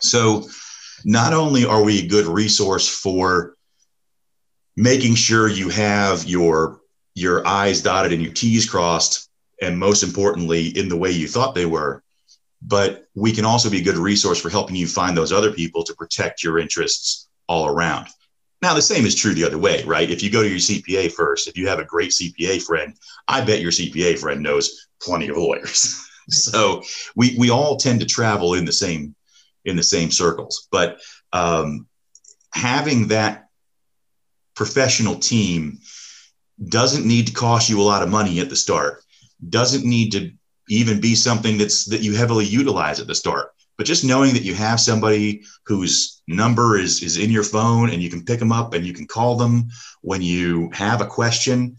[0.00, 0.48] So,
[1.04, 3.54] not only are we a good resource for
[4.76, 6.80] making sure you have your
[7.14, 9.28] your I's dotted and your T's crossed,
[9.60, 12.02] and most importantly, in the way you thought they were.
[12.62, 15.84] But we can also be a good resource for helping you find those other people
[15.84, 18.06] to protect your interests all around.
[18.62, 20.08] Now, the same is true the other way, right?
[20.08, 22.94] If you go to your CPA first, if you have a great CPA friend,
[23.26, 26.08] I bet your CPA friend knows plenty of lawyers.
[26.28, 26.82] so
[27.16, 29.14] we we all tend to travel in the same
[29.64, 30.68] in the same circles.
[30.70, 31.00] But
[31.32, 31.88] um,
[32.54, 33.48] having that
[34.54, 35.78] professional team
[36.68, 39.02] doesn't need to cost you a lot of money at the start
[39.48, 40.30] doesn't need to
[40.68, 43.52] even be something that's that you heavily utilize at the start.
[43.76, 48.02] But just knowing that you have somebody whose number is is in your phone and
[48.02, 49.68] you can pick them up and you can call them
[50.02, 51.76] when you have a question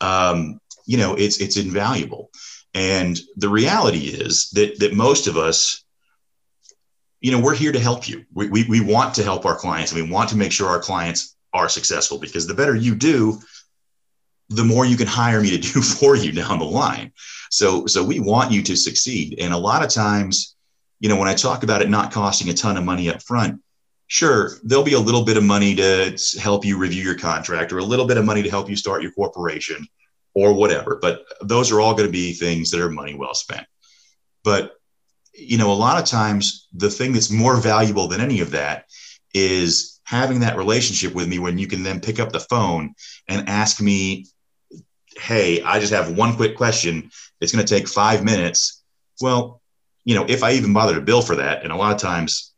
[0.00, 2.30] um, you know it's it's invaluable.
[2.72, 5.84] And the reality is that that most of us
[7.20, 8.24] you know we're here to help you.
[8.32, 10.80] We, we, we want to help our clients and we want to make sure our
[10.80, 13.40] clients are successful because the better you do,
[14.50, 17.12] the more you can hire me to do for you down the line.
[17.50, 19.36] So, so we want you to succeed.
[19.38, 20.56] And a lot of times,
[21.00, 23.60] you know, when I talk about it not costing a ton of money up front,
[24.06, 27.78] sure, there'll be a little bit of money to help you review your contract or
[27.78, 29.86] a little bit of money to help you start your corporation
[30.34, 30.98] or whatever.
[31.00, 33.66] But those are all going to be things that are money well spent.
[34.42, 34.72] But,
[35.32, 38.86] you know, a lot of times the thing that's more valuable than any of that
[39.32, 42.92] is having that relationship with me when you can then pick up the phone
[43.28, 44.26] and ask me,
[45.16, 47.12] Hey, I just have one quick question.
[47.40, 48.82] It's going to take five minutes.
[49.20, 49.60] Well,
[50.04, 52.52] you know, if I even bother to bill for that, and a lot of times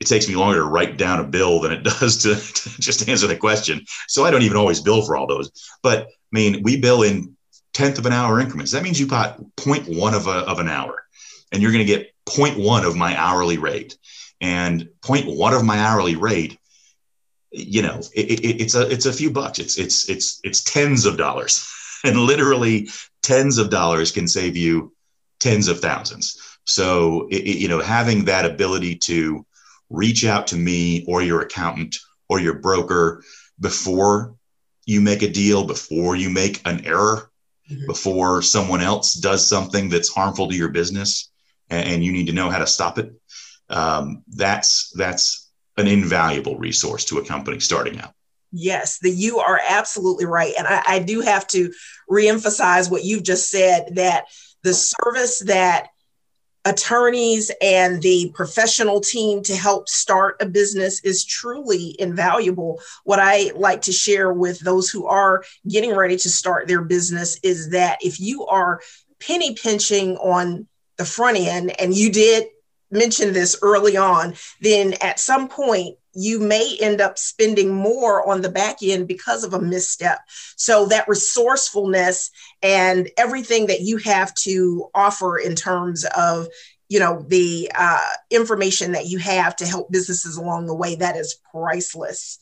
[0.00, 3.08] it takes me longer to write down a bill than it does to, to just
[3.08, 3.86] answer the question.
[4.06, 5.50] So I don't even always bill for all those.
[5.82, 7.34] But I mean, we bill in
[7.72, 8.72] tenth of an hour increments.
[8.72, 11.04] That means you got 0.1 of, a, of an hour,
[11.52, 13.96] and you're going to get 0.1 of my hourly rate.
[14.42, 16.58] And 0.1 of my hourly rate
[17.52, 19.58] you know, it, it, it's a it's a few bucks.
[19.58, 21.68] It's it's it's it's tens of dollars,
[22.04, 22.88] and literally
[23.22, 24.92] tens of dollars can save you
[25.40, 26.38] tens of thousands.
[26.64, 29.44] So it, you know, having that ability to
[29.90, 31.96] reach out to me or your accountant
[32.28, 33.22] or your broker
[33.60, 34.34] before
[34.86, 37.30] you make a deal, before you make an error,
[37.70, 37.86] mm-hmm.
[37.86, 41.30] before someone else does something that's harmful to your business,
[41.68, 43.12] and, and you need to know how to stop it.
[43.68, 45.41] Um, that's that's
[45.76, 48.12] an invaluable resource to a company starting out.
[48.52, 50.52] Yes, the you are absolutely right.
[50.58, 51.72] And I, I do have to
[52.10, 54.26] reemphasize what you've just said that
[54.62, 55.88] the service that
[56.64, 62.80] attorneys and the professional team to help start a business is truly invaluable.
[63.04, 67.38] What I like to share with those who are getting ready to start their business
[67.42, 68.80] is that if you are
[69.18, 70.68] penny pinching on
[70.98, 72.46] the front end and you did
[72.92, 78.42] mentioned this early on, then at some point you may end up spending more on
[78.42, 80.20] the back end because of a misstep.
[80.56, 82.30] So that resourcefulness
[82.62, 86.48] and everything that you have to offer in terms of
[86.92, 91.16] you know the uh, information that you have to help businesses along the way that
[91.16, 92.38] is priceless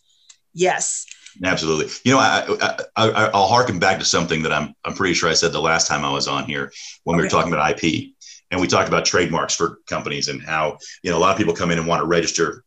[0.52, 1.06] yes
[1.44, 5.14] absolutely you know I, I, I will harken back to something that i'm i'm pretty
[5.14, 6.72] sure i said the last time i was on here
[7.04, 7.20] when okay.
[7.20, 8.10] we were talking about ip
[8.50, 11.54] and we talked about trademarks for companies and how you know a lot of people
[11.54, 12.64] come in and want to register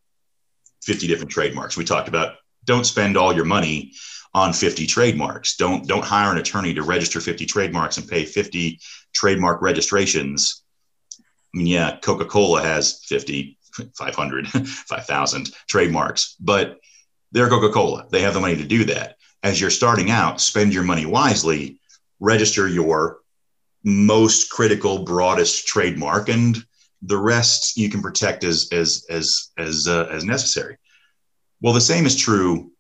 [0.84, 1.78] 50 different trademarks.
[1.78, 3.94] We talked about don't spend all your money
[4.34, 5.56] on 50 trademarks.
[5.58, 8.80] Don't don't hire an attorney to register 50 trademarks and pay 50
[9.14, 10.64] trademark registrations.
[11.20, 13.58] I mean yeah coca-cola has 50
[13.98, 16.80] 500 5000 trademarks but
[17.32, 18.06] they're coca-cola.
[18.12, 19.18] They have the money to do that.
[19.42, 21.80] As you're starting out spend your money wisely
[22.20, 23.20] register your
[23.84, 26.64] most critical, broadest trademark, and
[27.02, 30.78] the rest you can protect as as as as uh, as necessary.
[31.62, 32.72] Well, the same is true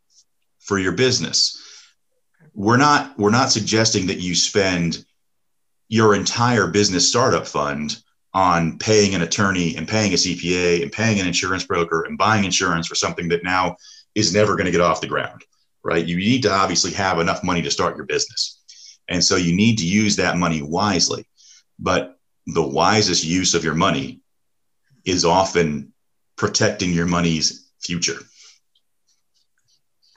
[0.60, 1.60] for your business.
[2.54, 5.06] we're not we're not suggesting that you spend
[5.90, 8.02] your entire business startup fund
[8.34, 12.46] on paying an attorney and paying a CPA and paying an insurance broker and buying
[12.46, 13.76] insurance for something that now
[14.16, 15.44] is never going to get off the ground,
[15.84, 16.06] right?
[16.06, 18.63] You need to obviously have enough money to start your business.
[19.14, 21.28] And so you need to use that money wisely.
[21.78, 24.22] But the wisest use of your money
[25.06, 25.94] is often
[26.36, 28.18] protecting your money's future.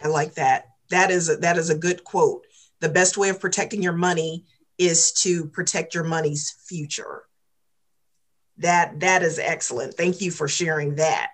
[0.03, 0.68] I like that.
[0.88, 2.47] That is a, that is a good quote.
[2.80, 4.47] The best way of protecting your money
[4.78, 7.24] is to protect your money's future.
[8.59, 9.92] That that is excellent.
[9.94, 11.32] Thank you for sharing that.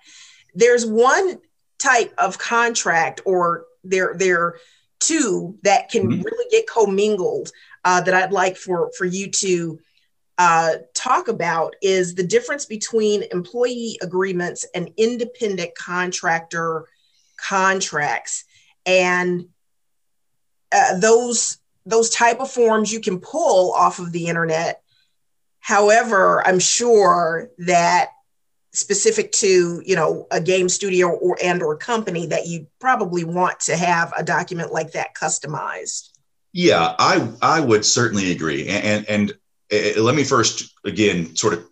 [0.54, 1.38] There's one
[1.78, 4.56] type of contract or there there
[5.06, 6.22] two that can mm-hmm.
[6.22, 7.50] really get commingled
[7.84, 9.80] uh, that I'd like for for you to
[10.38, 16.86] uh, talk about is the difference between employee agreements and independent contractor
[17.36, 18.44] contracts
[18.86, 19.46] and
[20.72, 24.82] uh, those those type of forms you can pull off of the internet
[25.60, 28.10] however i'm sure that
[28.72, 33.60] specific to you know a game studio or and or company that you probably want
[33.60, 36.10] to have a document like that customized?
[36.52, 38.68] Yeah i i would certainly agree.
[38.68, 39.32] And and,
[39.70, 41.66] and uh, let me first again sort of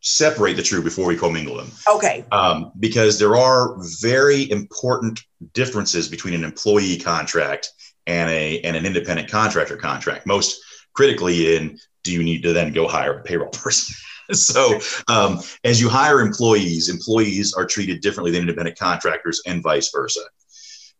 [0.00, 1.72] separate the two before we commingle them.
[1.92, 2.24] Okay.
[2.30, 5.20] Um, because there are very important
[5.54, 7.72] differences between an employee contract
[8.06, 10.26] and a and an independent contractor contract.
[10.26, 10.60] Most
[10.94, 13.94] critically in do you need to then go hire a payroll person
[14.32, 19.90] so um, as you hire employees, employees are treated differently than independent contractors and vice
[19.90, 20.20] versa.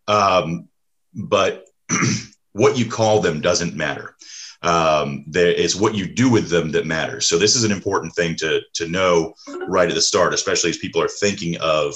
[0.07, 0.69] Um,
[1.15, 1.67] but
[2.53, 4.15] what you call them doesn't matter.
[4.63, 7.27] Um, it's what you do with them that matters.
[7.27, 9.35] So this is an important thing to to know
[9.69, 11.95] right at the start, especially as people are thinking of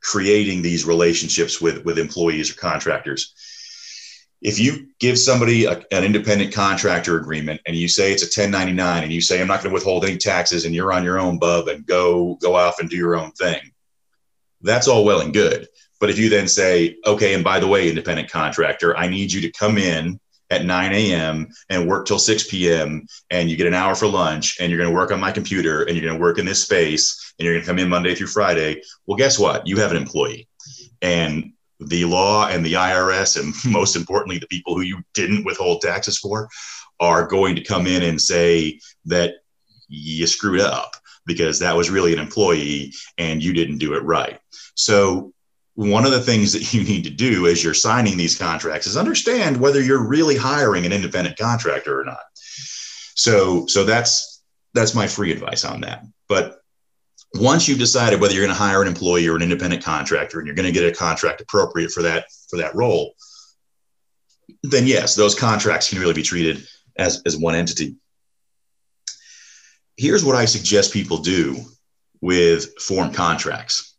[0.00, 3.34] creating these relationships with with employees or contractors
[4.42, 9.04] if you give somebody a, an independent contractor agreement and you say it's a 1099
[9.04, 11.38] and you say i'm not going to withhold any taxes and you're on your own
[11.38, 13.60] bub and go go off and do your own thing
[14.62, 15.66] that's all well and good.
[16.00, 19.40] But if you then say okay and by the way independent contractor i need you
[19.42, 20.18] to come in
[20.50, 24.60] at 9 a.m and work till 6 p.m and you get an hour for lunch
[24.60, 26.62] and you're going to work on my computer and you're going to work in this
[26.62, 29.66] space and you're going to come in monday through friday well guess what?
[29.66, 30.48] You have an employee.
[31.00, 31.52] And
[31.88, 36.18] the law and the IRS, and most importantly, the people who you didn't withhold taxes
[36.18, 36.48] for,
[37.00, 39.34] are going to come in and say that
[39.88, 40.94] you screwed up
[41.26, 44.38] because that was really an employee and you didn't do it right.
[44.74, 45.32] So,
[45.74, 48.96] one of the things that you need to do as you're signing these contracts is
[48.96, 52.20] understand whether you're really hiring an independent contractor or not.
[52.34, 54.42] So, so that's
[54.74, 56.04] that's my free advice on that.
[56.28, 56.61] But
[57.34, 60.46] once you've decided whether you're going to hire an employee or an independent contractor and
[60.46, 63.14] you're going to get a contract appropriate for that for that role
[64.62, 66.66] then yes those contracts can really be treated
[66.96, 67.96] as, as one entity
[69.96, 71.56] here's what i suggest people do
[72.20, 73.96] with form contracts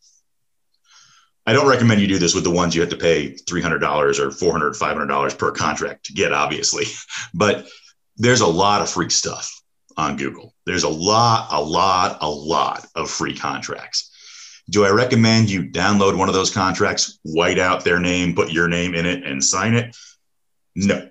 [1.45, 4.29] i don't recommend you do this with the ones you have to pay $300 or
[4.29, 6.85] $400 $500 per contract to get obviously
[7.33, 7.65] but
[8.17, 9.61] there's a lot of free stuff
[9.97, 10.52] on Google.
[10.65, 14.11] There's a lot, a lot, a lot of free contracts.
[14.69, 18.67] Do I recommend you download one of those contracts, white out their name, put your
[18.67, 19.95] name in it, and sign it?
[20.75, 21.09] No.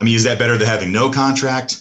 [0.00, 1.80] I mean, is that better than having no contract?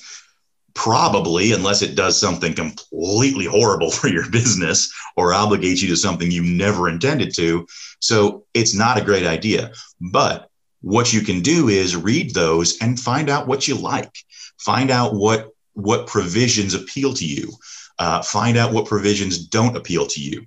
[0.74, 6.32] Probably, unless it does something completely horrible for your business or obligates you to something
[6.32, 7.68] you never intended to.
[8.00, 9.74] So it's not a great idea.
[10.00, 10.50] But
[10.82, 14.16] what you can do is read those and find out what you like.
[14.58, 17.52] Find out what what provisions appeal to you.
[17.98, 20.46] Uh, find out what provisions don't appeal to you.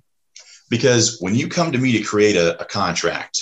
[0.69, 3.39] Because when you come to me to create a, a contract,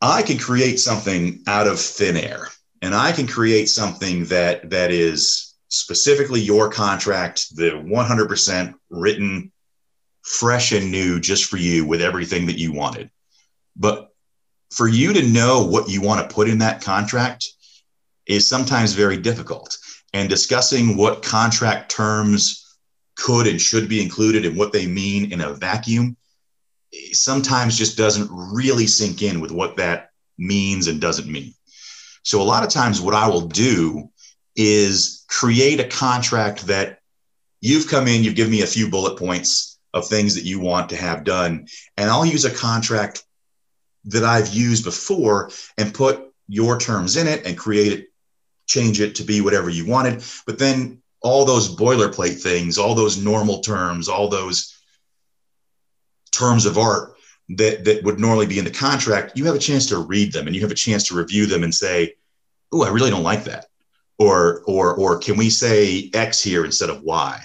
[0.00, 2.48] I can create something out of thin air
[2.82, 9.50] and I can create something that that is specifically your contract, the 100% written,
[10.22, 13.10] fresh and new, just for you with everything that you wanted.
[13.74, 14.10] But
[14.70, 17.46] for you to know what you want to put in that contract
[18.26, 19.78] is sometimes very difficult
[20.14, 22.76] and discussing what contract terms
[23.16, 26.16] could and should be included and what they mean in a vacuum
[27.12, 31.52] sometimes just doesn't really sink in with what that means and doesn't mean.
[32.22, 34.08] So, a lot of times, what I will do
[34.56, 37.00] is create a contract that
[37.60, 40.88] you've come in, you've given me a few bullet points of things that you want
[40.90, 43.24] to have done, and I'll use a contract
[44.06, 48.08] that I've used before and put your terms in it and create it
[48.66, 50.24] change it to be whatever you wanted.
[50.46, 54.76] But then all those boilerplate things, all those normal terms, all those
[56.32, 57.14] terms of art
[57.50, 60.46] that that would normally be in the contract, you have a chance to read them
[60.46, 62.14] and you have a chance to review them and say,
[62.72, 63.66] "Oh, I really don't like that,"
[64.18, 67.42] or or or can we say X here instead of Y?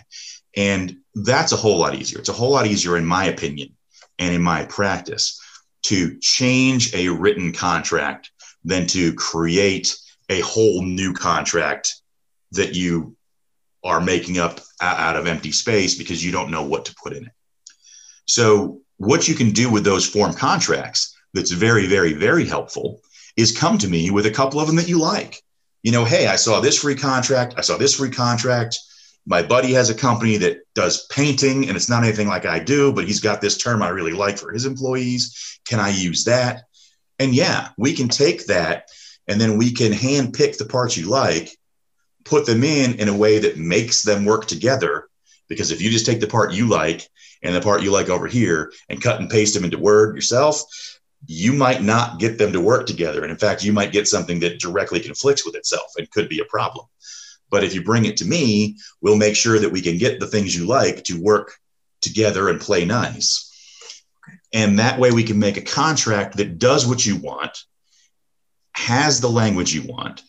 [0.56, 2.20] And that's a whole lot easier.
[2.20, 3.76] It's a whole lot easier, in my opinion,
[4.18, 5.40] and in my practice,
[5.84, 8.32] to change a written contract
[8.64, 9.98] than to create
[10.30, 11.96] a whole new contract
[12.52, 13.16] that you
[13.84, 17.26] are making up out of empty space because you don't know what to put in
[17.26, 17.32] it.
[18.26, 23.00] So, what you can do with those form contracts that's very, very, very helpful
[23.38, 25.42] is come to me with a couple of them that you like.
[25.84, 27.54] You know, hey, I saw this free contract.
[27.58, 28.78] I saw this free contract.
[29.26, 32.92] My buddy has a company that does painting and it's not anything like I do,
[32.92, 35.60] but he's got this term I really like for his employees.
[35.66, 36.64] Can I use that?
[37.20, 38.90] And yeah, we can take that
[39.30, 41.56] and then we can hand pick the parts you like
[42.26, 45.08] put them in in a way that makes them work together.
[45.48, 47.10] Because if you just take the part you like
[47.42, 50.62] and the part you like over here and cut and paste them into Word yourself,
[51.26, 53.24] you might not get them to work together.
[53.24, 56.40] And in fact, you might get something that directly conflicts with itself and could be
[56.40, 56.86] a problem.
[57.50, 60.28] But if you bring it to me, we'll make sure that we can get the
[60.28, 61.54] things you like to work
[62.02, 63.48] together and play nice.
[64.54, 67.58] And that way we can make a contract that does what you want,
[68.80, 70.24] has the language you want,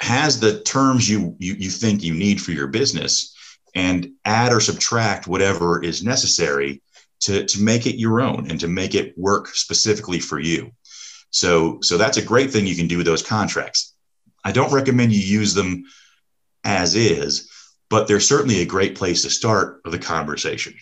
[0.00, 3.36] has the terms you, you, you think you need for your business
[3.74, 6.82] and add or subtract whatever is necessary
[7.20, 10.72] to, to make it your own and to make it work specifically for you.
[11.28, 13.94] So, so that's a great thing you can do with those contracts.
[14.42, 15.84] I don't recommend you use them
[16.64, 17.50] as is,
[17.90, 20.74] but they're certainly a great place to start the conversation.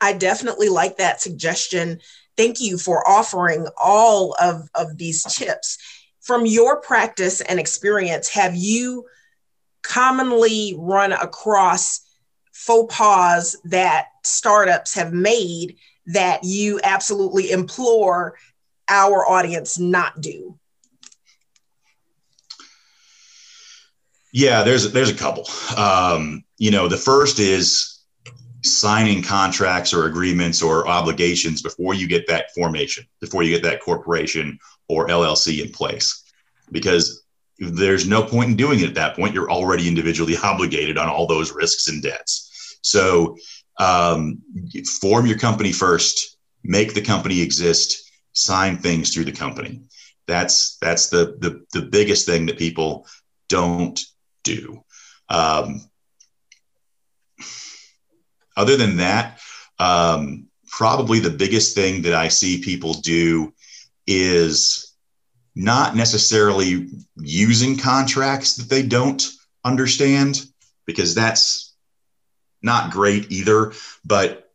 [0.00, 2.00] I definitely like that suggestion.
[2.38, 5.76] Thank you for offering all of, of these tips
[6.28, 9.06] from your practice and experience, have you
[9.82, 12.02] commonly run across
[12.52, 18.36] faux pas that startups have made that you absolutely implore
[18.90, 20.58] our audience not do?
[24.30, 25.48] Yeah, there's there's a couple.
[25.78, 28.02] Um, you know, the first is
[28.62, 33.80] signing contracts or agreements or obligations before you get that formation, before you get that
[33.80, 34.58] corporation
[34.88, 36.24] or LLC in place.
[36.70, 37.24] Because
[37.58, 39.34] there's no point in doing it at that point.
[39.34, 42.78] You're already individually obligated on all those risks and debts.
[42.82, 43.36] So
[43.78, 44.40] um,
[45.00, 49.82] form your company first, make the company exist, sign things through the company.
[50.26, 53.06] That's that's the the, the biggest thing that people
[53.48, 53.98] don't
[54.44, 54.84] do.
[55.28, 55.80] Um,
[58.56, 59.40] other than that,
[59.78, 63.52] um, probably the biggest thing that I see people do
[64.08, 64.96] is
[65.54, 69.24] not necessarily using contracts that they don't
[69.64, 70.40] understand,
[70.86, 71.74] because that's
[72.62, 73.72] not great either.
[74.04, 74.50] But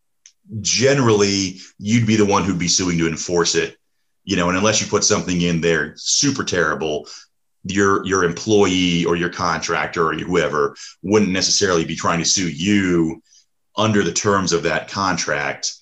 [0.62, 3.78] generally, you'd be the one who'd be suing to enforce it,
[4.24, 7.08] you know, and unless you put something in there super terrible,
[7.64, 13.22] your your employee or your contractor or whoever wouldn't necessarily be trying to sue you
[13.78, 15.74] under the terms of that contract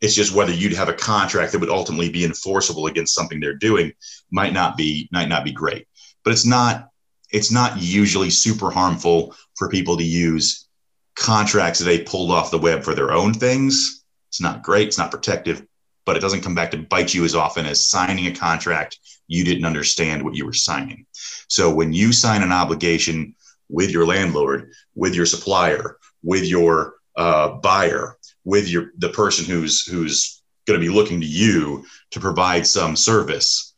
[0.00, 3.54] it's just whether you'd have a contract that would ultimately be enforceable against something they're
[3.54, 3.92] doing
[4.30, 5.86] might not be might not be great.
[6.24, 6.88] But it's not
[7.30, 10.68] it's not usually super harmful for people to use
[11.14, 14.04] contracts that they pulled off the web for their own things.
[14.28, 15.66] It's not great, it's not protective,
[16.04, 19.44] but it doesn't come back to bite you as often as signing a contract you
[19.44, 21.06] didn't understand what you were signing.
[21.48, 23.34] So when you sign an obligation
[23.68, 28.16] with your landlord, with your supplier, with your uh, buyer,
[28.48, 32.96] with your the person who's who's going to be looking to you to provide some
[32.96, 33.74] service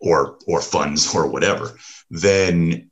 [0.00, 1.76] or or funds or whatever
[2.10, 2.90] then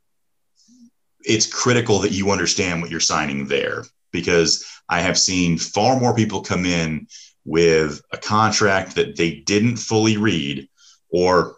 [1.25, 3.85] it's critical that you understand what you're signing there.
[4.13, 7.07] Because i have seen far more people come in
[7.45, 10.69] with a contract that they didn't fully read
[11.11, 11.57] or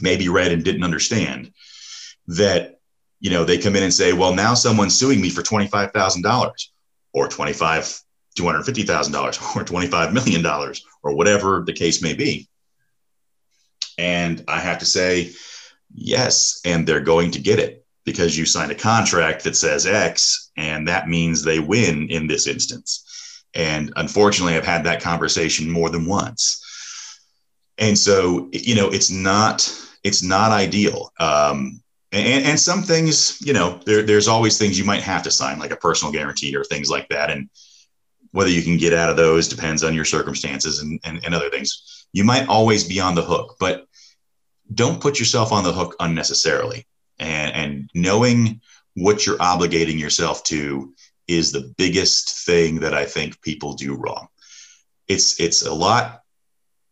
[0.00, 1.52] maybe read and didn't understand
[2.28, 2.78] that
[3.18, 6.52] you know they come in and say well now someone's suing me for $25000
[7.12, 8.02] or 25
[8.38, 10.46] $250,000 or $25 million
[11.02, 12.48] or whatever the case may be.
[13.98, 15.32] And I have to say,
[15.94, 20.50] yes, and they're going to get it because you signed a contract that says X,
[20.56, 23.44] and that means they win in this instance.
[23.54, 26.64] And unfortunately, I've had that conversation more than once.
[27.78, 29.68] And so, you know, it's not
[30.02, 31.12] it's not ideal.
[31.18, 35.30] Um, and, and some things, you know, there, there's always things you might have to
[35.30, 37.30] sign, like a personal guarantee or things like that.
[37.30, 37.48] And
[38.32, 41.50] whether you can get out of those depends on your circumstances and, and, and other
[41.50, 42.06] things.
[42.12, 43.86] You might always be on the hook, but
[44.72, 46.86] don't put yourself on the hook unnecessarily.
[47.18, 48.60] And, and knowing
[48.94, 50.94] what you're obligating yourself to
[51.28, 54.28] is the biggest thing that I think people do wrong.
[55.06, 56.22] It's it's a lot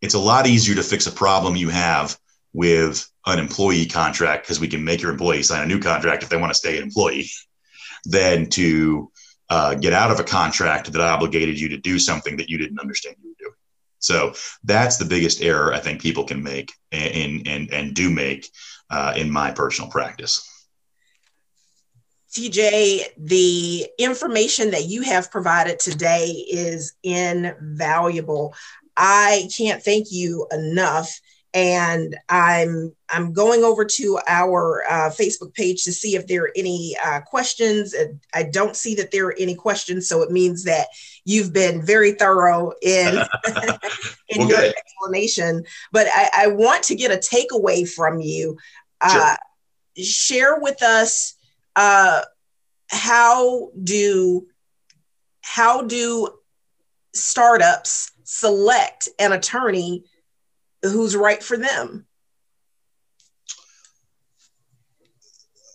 [0.01, 2.18] it's a lot easier to fix a problem you have
[2.53, 6.28] with an employee contract because we can make your employee sign a new contract if
[6.28, 7.28] they want to stay an employee
[8.05, 9.11] than to
[9.51, 12.80] uh, get out of a contract that obligated you to do something that you didn't
[12.80, 13.55] understand you were doing.
[14.01, 14.34] So
[14.64, 18.49] that's the biggest error I think people can make and and and do make
[18.90, 20.44] uh, in my personal practice.
[22.32, 28.55] TJ, the information that you have provided today is invaluable.
[28.96, 31.20] I can't thank you enough
[31.55, 36.53] and I'm I'm going over to our uh, Facebook page to see if there are
[36.55, 37.94] any uh, questions.
[38.34, 40.88] I don't see that there are any questions, so it means that
[41.24, 43.16] you've been very thorough in
[44.28, 44.74] in well, your good.
[44.76, 45.64] explanation.
[45.90, 48.59] But I, I, want to get a takeaway from you.
[49.01, 49.36] Uh,
[49.96, 50.05] sure.
[50.05, 51.34] Share with us
[51.76, 52.22] uh,
[52.90, 54.46] how do
[55.40, 56.28] how do
[57.14, 60.05] startups select an attorney
[60.82, 62.06] who's right for them.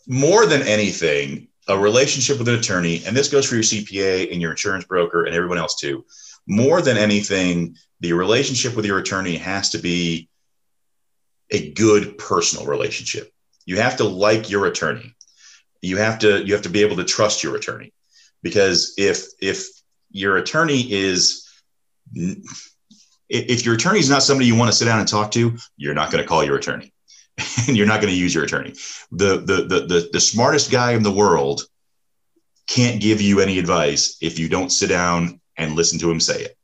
[0.08, 4.42] More than anything, a relationship with an attorney, and this goes for your CPA and
[4.42, 6.06] your insurance broker and everyone else too.
[6.46, 10.30] More than anything, the relationship with your attorney has to be
[11.52, 13.32] a good personal relationship.
[13.66, 15.16] You have to like your attorney.
[15.82, 17.94] You have to you have to be able to trust your attorney
[18.42, 19.66] because if if
[20.12, 21.48] your attorney is
[23.34, 25.96] if your attorney is not somebody you want to sit down and talk to, you're
[25.96, 26.94] not going to call your attorney
[27.68, 28.74] and you're not going to use your attorney.
[29.12, 31.64] The, the, the, the, the smartest guy in the world
[32.68, 36.44] can't give you any advice if you don't sit down and listen to him say
[36.44, 36.58] it.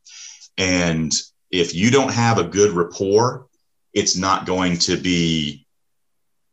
[0.56, 1.12] And
[1.50, 3.46] if you don't have a good rapport,
[3.92, 5.66] it's not going to be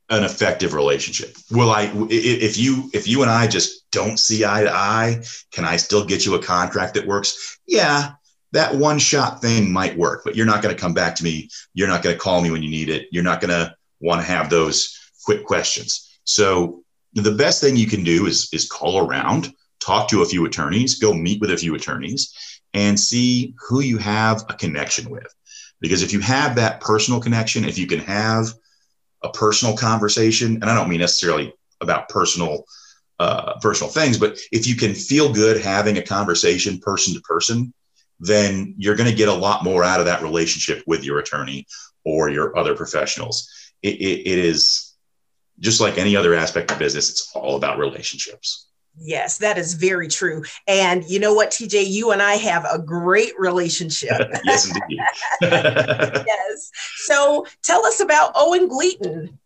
[0.09, 1.36] an effective relationship.
[1.51, 5.65] Will I if you if you and I just don't see eye to eye, can
[5.65, 7.59] I still get you a contract that works?
[7.68, 8.13] Yeah,
[8.58, 11.47] that one shot thing might work, but you're not going to come back to me.
[11.76, 13.08] You're not going to call me when you need it.
[13.12, 16.20] You're not going to want to have those quick questions.
[16.24, 16.84] So
[17.14, 20.97] the best thing you can do is, is call around, talk to a few attorneys,
[20.97, 22.34] go meet with a few attorneys
[22.74, 25.32] and see who you have a connection with.
[25.80, 28.47] Because if you have that personal connection, if you can have
[29.24, 32.66] a personal conversation, and I don't mean necessarily about personal
[33.20, 37.74] uh, personal things, but if you can feel good having a conversation person to person,
[38.20, 41.65] then you're going to get a lot more out of that relationship with your attorney
[42.03, 43.49] or your other professionals.
[43.84, 44.88] it, it, it is
[45.59, 48.68] just like any other aspect of business, it's all about relationships.
[48.99, 50.43] Yes, that is very true.
[50.68, 54.20] And you know what, TJ, you and I have a great relationship.
[54.43, 54.99] yes, indeed.
[55.41, 56.72] yes.
[57.05, 59.38] So tell us about Owen Gleaton.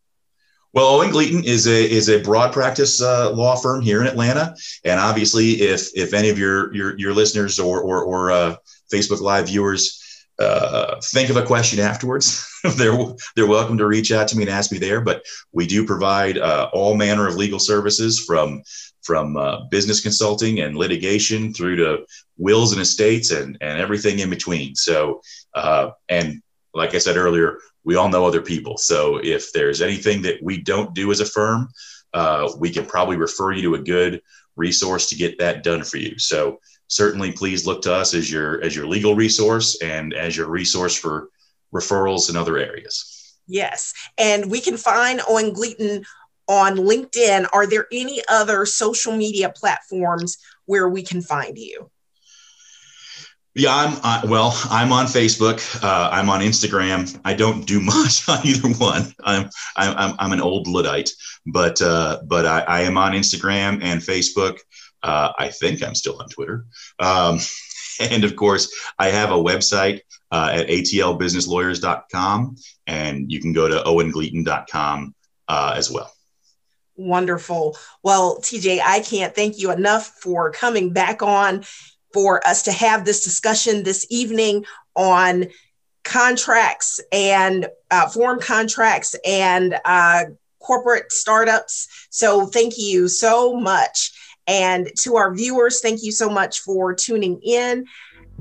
[0.73, 4.55] Well, Owen Gleaton is a is a broad practice uh, law firm here in Atlanta,
[4.85, 8.55] and obviously, if if any of your your, your listeners or or, or uh,
[8.91, 12.47] Facebook Live viewers uh, think of a question afterwards,
[12.77, 12.97] they're
[13.35, 15.01] they're welcome to reach out to me and ask me there.
[15.01, 18.63] But we do provide uh, all manner of legal services from
[19.03, 22.05] from uh, business consulting and litigation through to
[22.37, 24.75] wills and estates and and everything in between.
[24.75, 25.21] So,
[25.53, 26.41] uh, and
[26.73, 28.77] like I said earlier, we all know other people.
[28.77, 31.69] So if there's anything that we don't do as a firm,
[32.13, 34.21] uh, we can probably refer you to a good
[34.55, 36.17] resource to get that done for you.
[36.19, 40.49] So certainly, please look to us as your as your legal resource and as your
[40.49, 41.29] resource for
[41.73, 43.37] referrals in other areas.
[43.47, 46.03] Yes, and we can find Owen Gleaton
[46.47, 47.47] on LinkedIn.
[47.53, 51.89] Are there any other social media platforms where we can find you?
[53.53, 54.57] Yeah, I'm uh, well.
[54.69, 55.83] I'm on Facebook.
[55.83, 57.19] Uh, I'm on Instagram.
[57.25, 59.13] I don't do much on either one.
[59.23, 61.09] I'm I'm I'm an old luddite,
[61.45, 64.59] but uh, but I, I, am on Instagram and Facebook.
[65.03, 66.65] Uh, I think I'm still on Twitter,
[66.99, 67.39] um,
[67.99, 69.99] and of course, I have a website
[70.31, 72.55] uh, at atlbusinesslawyers.com,
[72.87, 75.13] and you can go to owengleaton.com
[75.49, 76.09] uh, as well.
[76.95, 77.75] Wonderful.
[78.03, 81.63] Well, TJ, I can't thank you enough for coming back on
[82.13, 85.47] for us to have this discussion this evening on
[86.03, 90.25] contracts and uh, form contracts and uh,
[90.59, 91.87] corporate startups.
[92.09, 94.11] So, thank you so much.
[94.47, 97.85] And to our viewers, thank you so much for tuning in.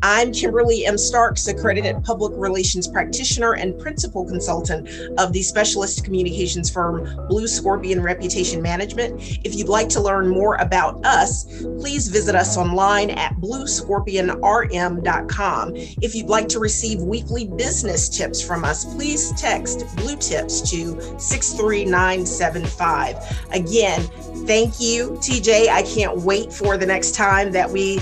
[0.03, 0.97] I'm Kimberly M.
[0.97, 4.89] Starks, accredited public relations practitioner and principal consultant
[5.19, 9.21] of the specialist communications firm Blue Scorpion Reputation Management.
[9.45, 15.77] If you'd like to learn more about us, please visit us online at bluescorpionrm.com.
[15.77, 20.99] If you'd like to receive weekly business tips from us, please text Blue Tips to
[21.19, 23.17] 63975.
[23.53, 24.01] Again,
[24.47, 25.69] thank you, TJ.
[25.69, 28.01] I can't wait for the next time that we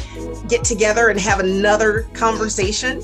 [0.49, 3.03] get together and have another another conversation.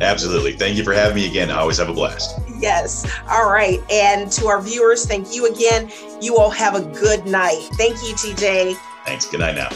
[0.00, 0.52] Absolutely.
[0.52, 1.50] Thank you for having me again.
[1.50, 2.38] I always have a blast.
[2.58, 3.10] Yes.
[3.28, 3.80] All right.
[3.90, 5.90] And to our viewers, thank you again.
[6.20, 7.68] You all have a good night.
[7.74, 8.76] Thank you, TJ.
[9.04, 9.26] Thanks.
[9.26, 9.70] Good night now.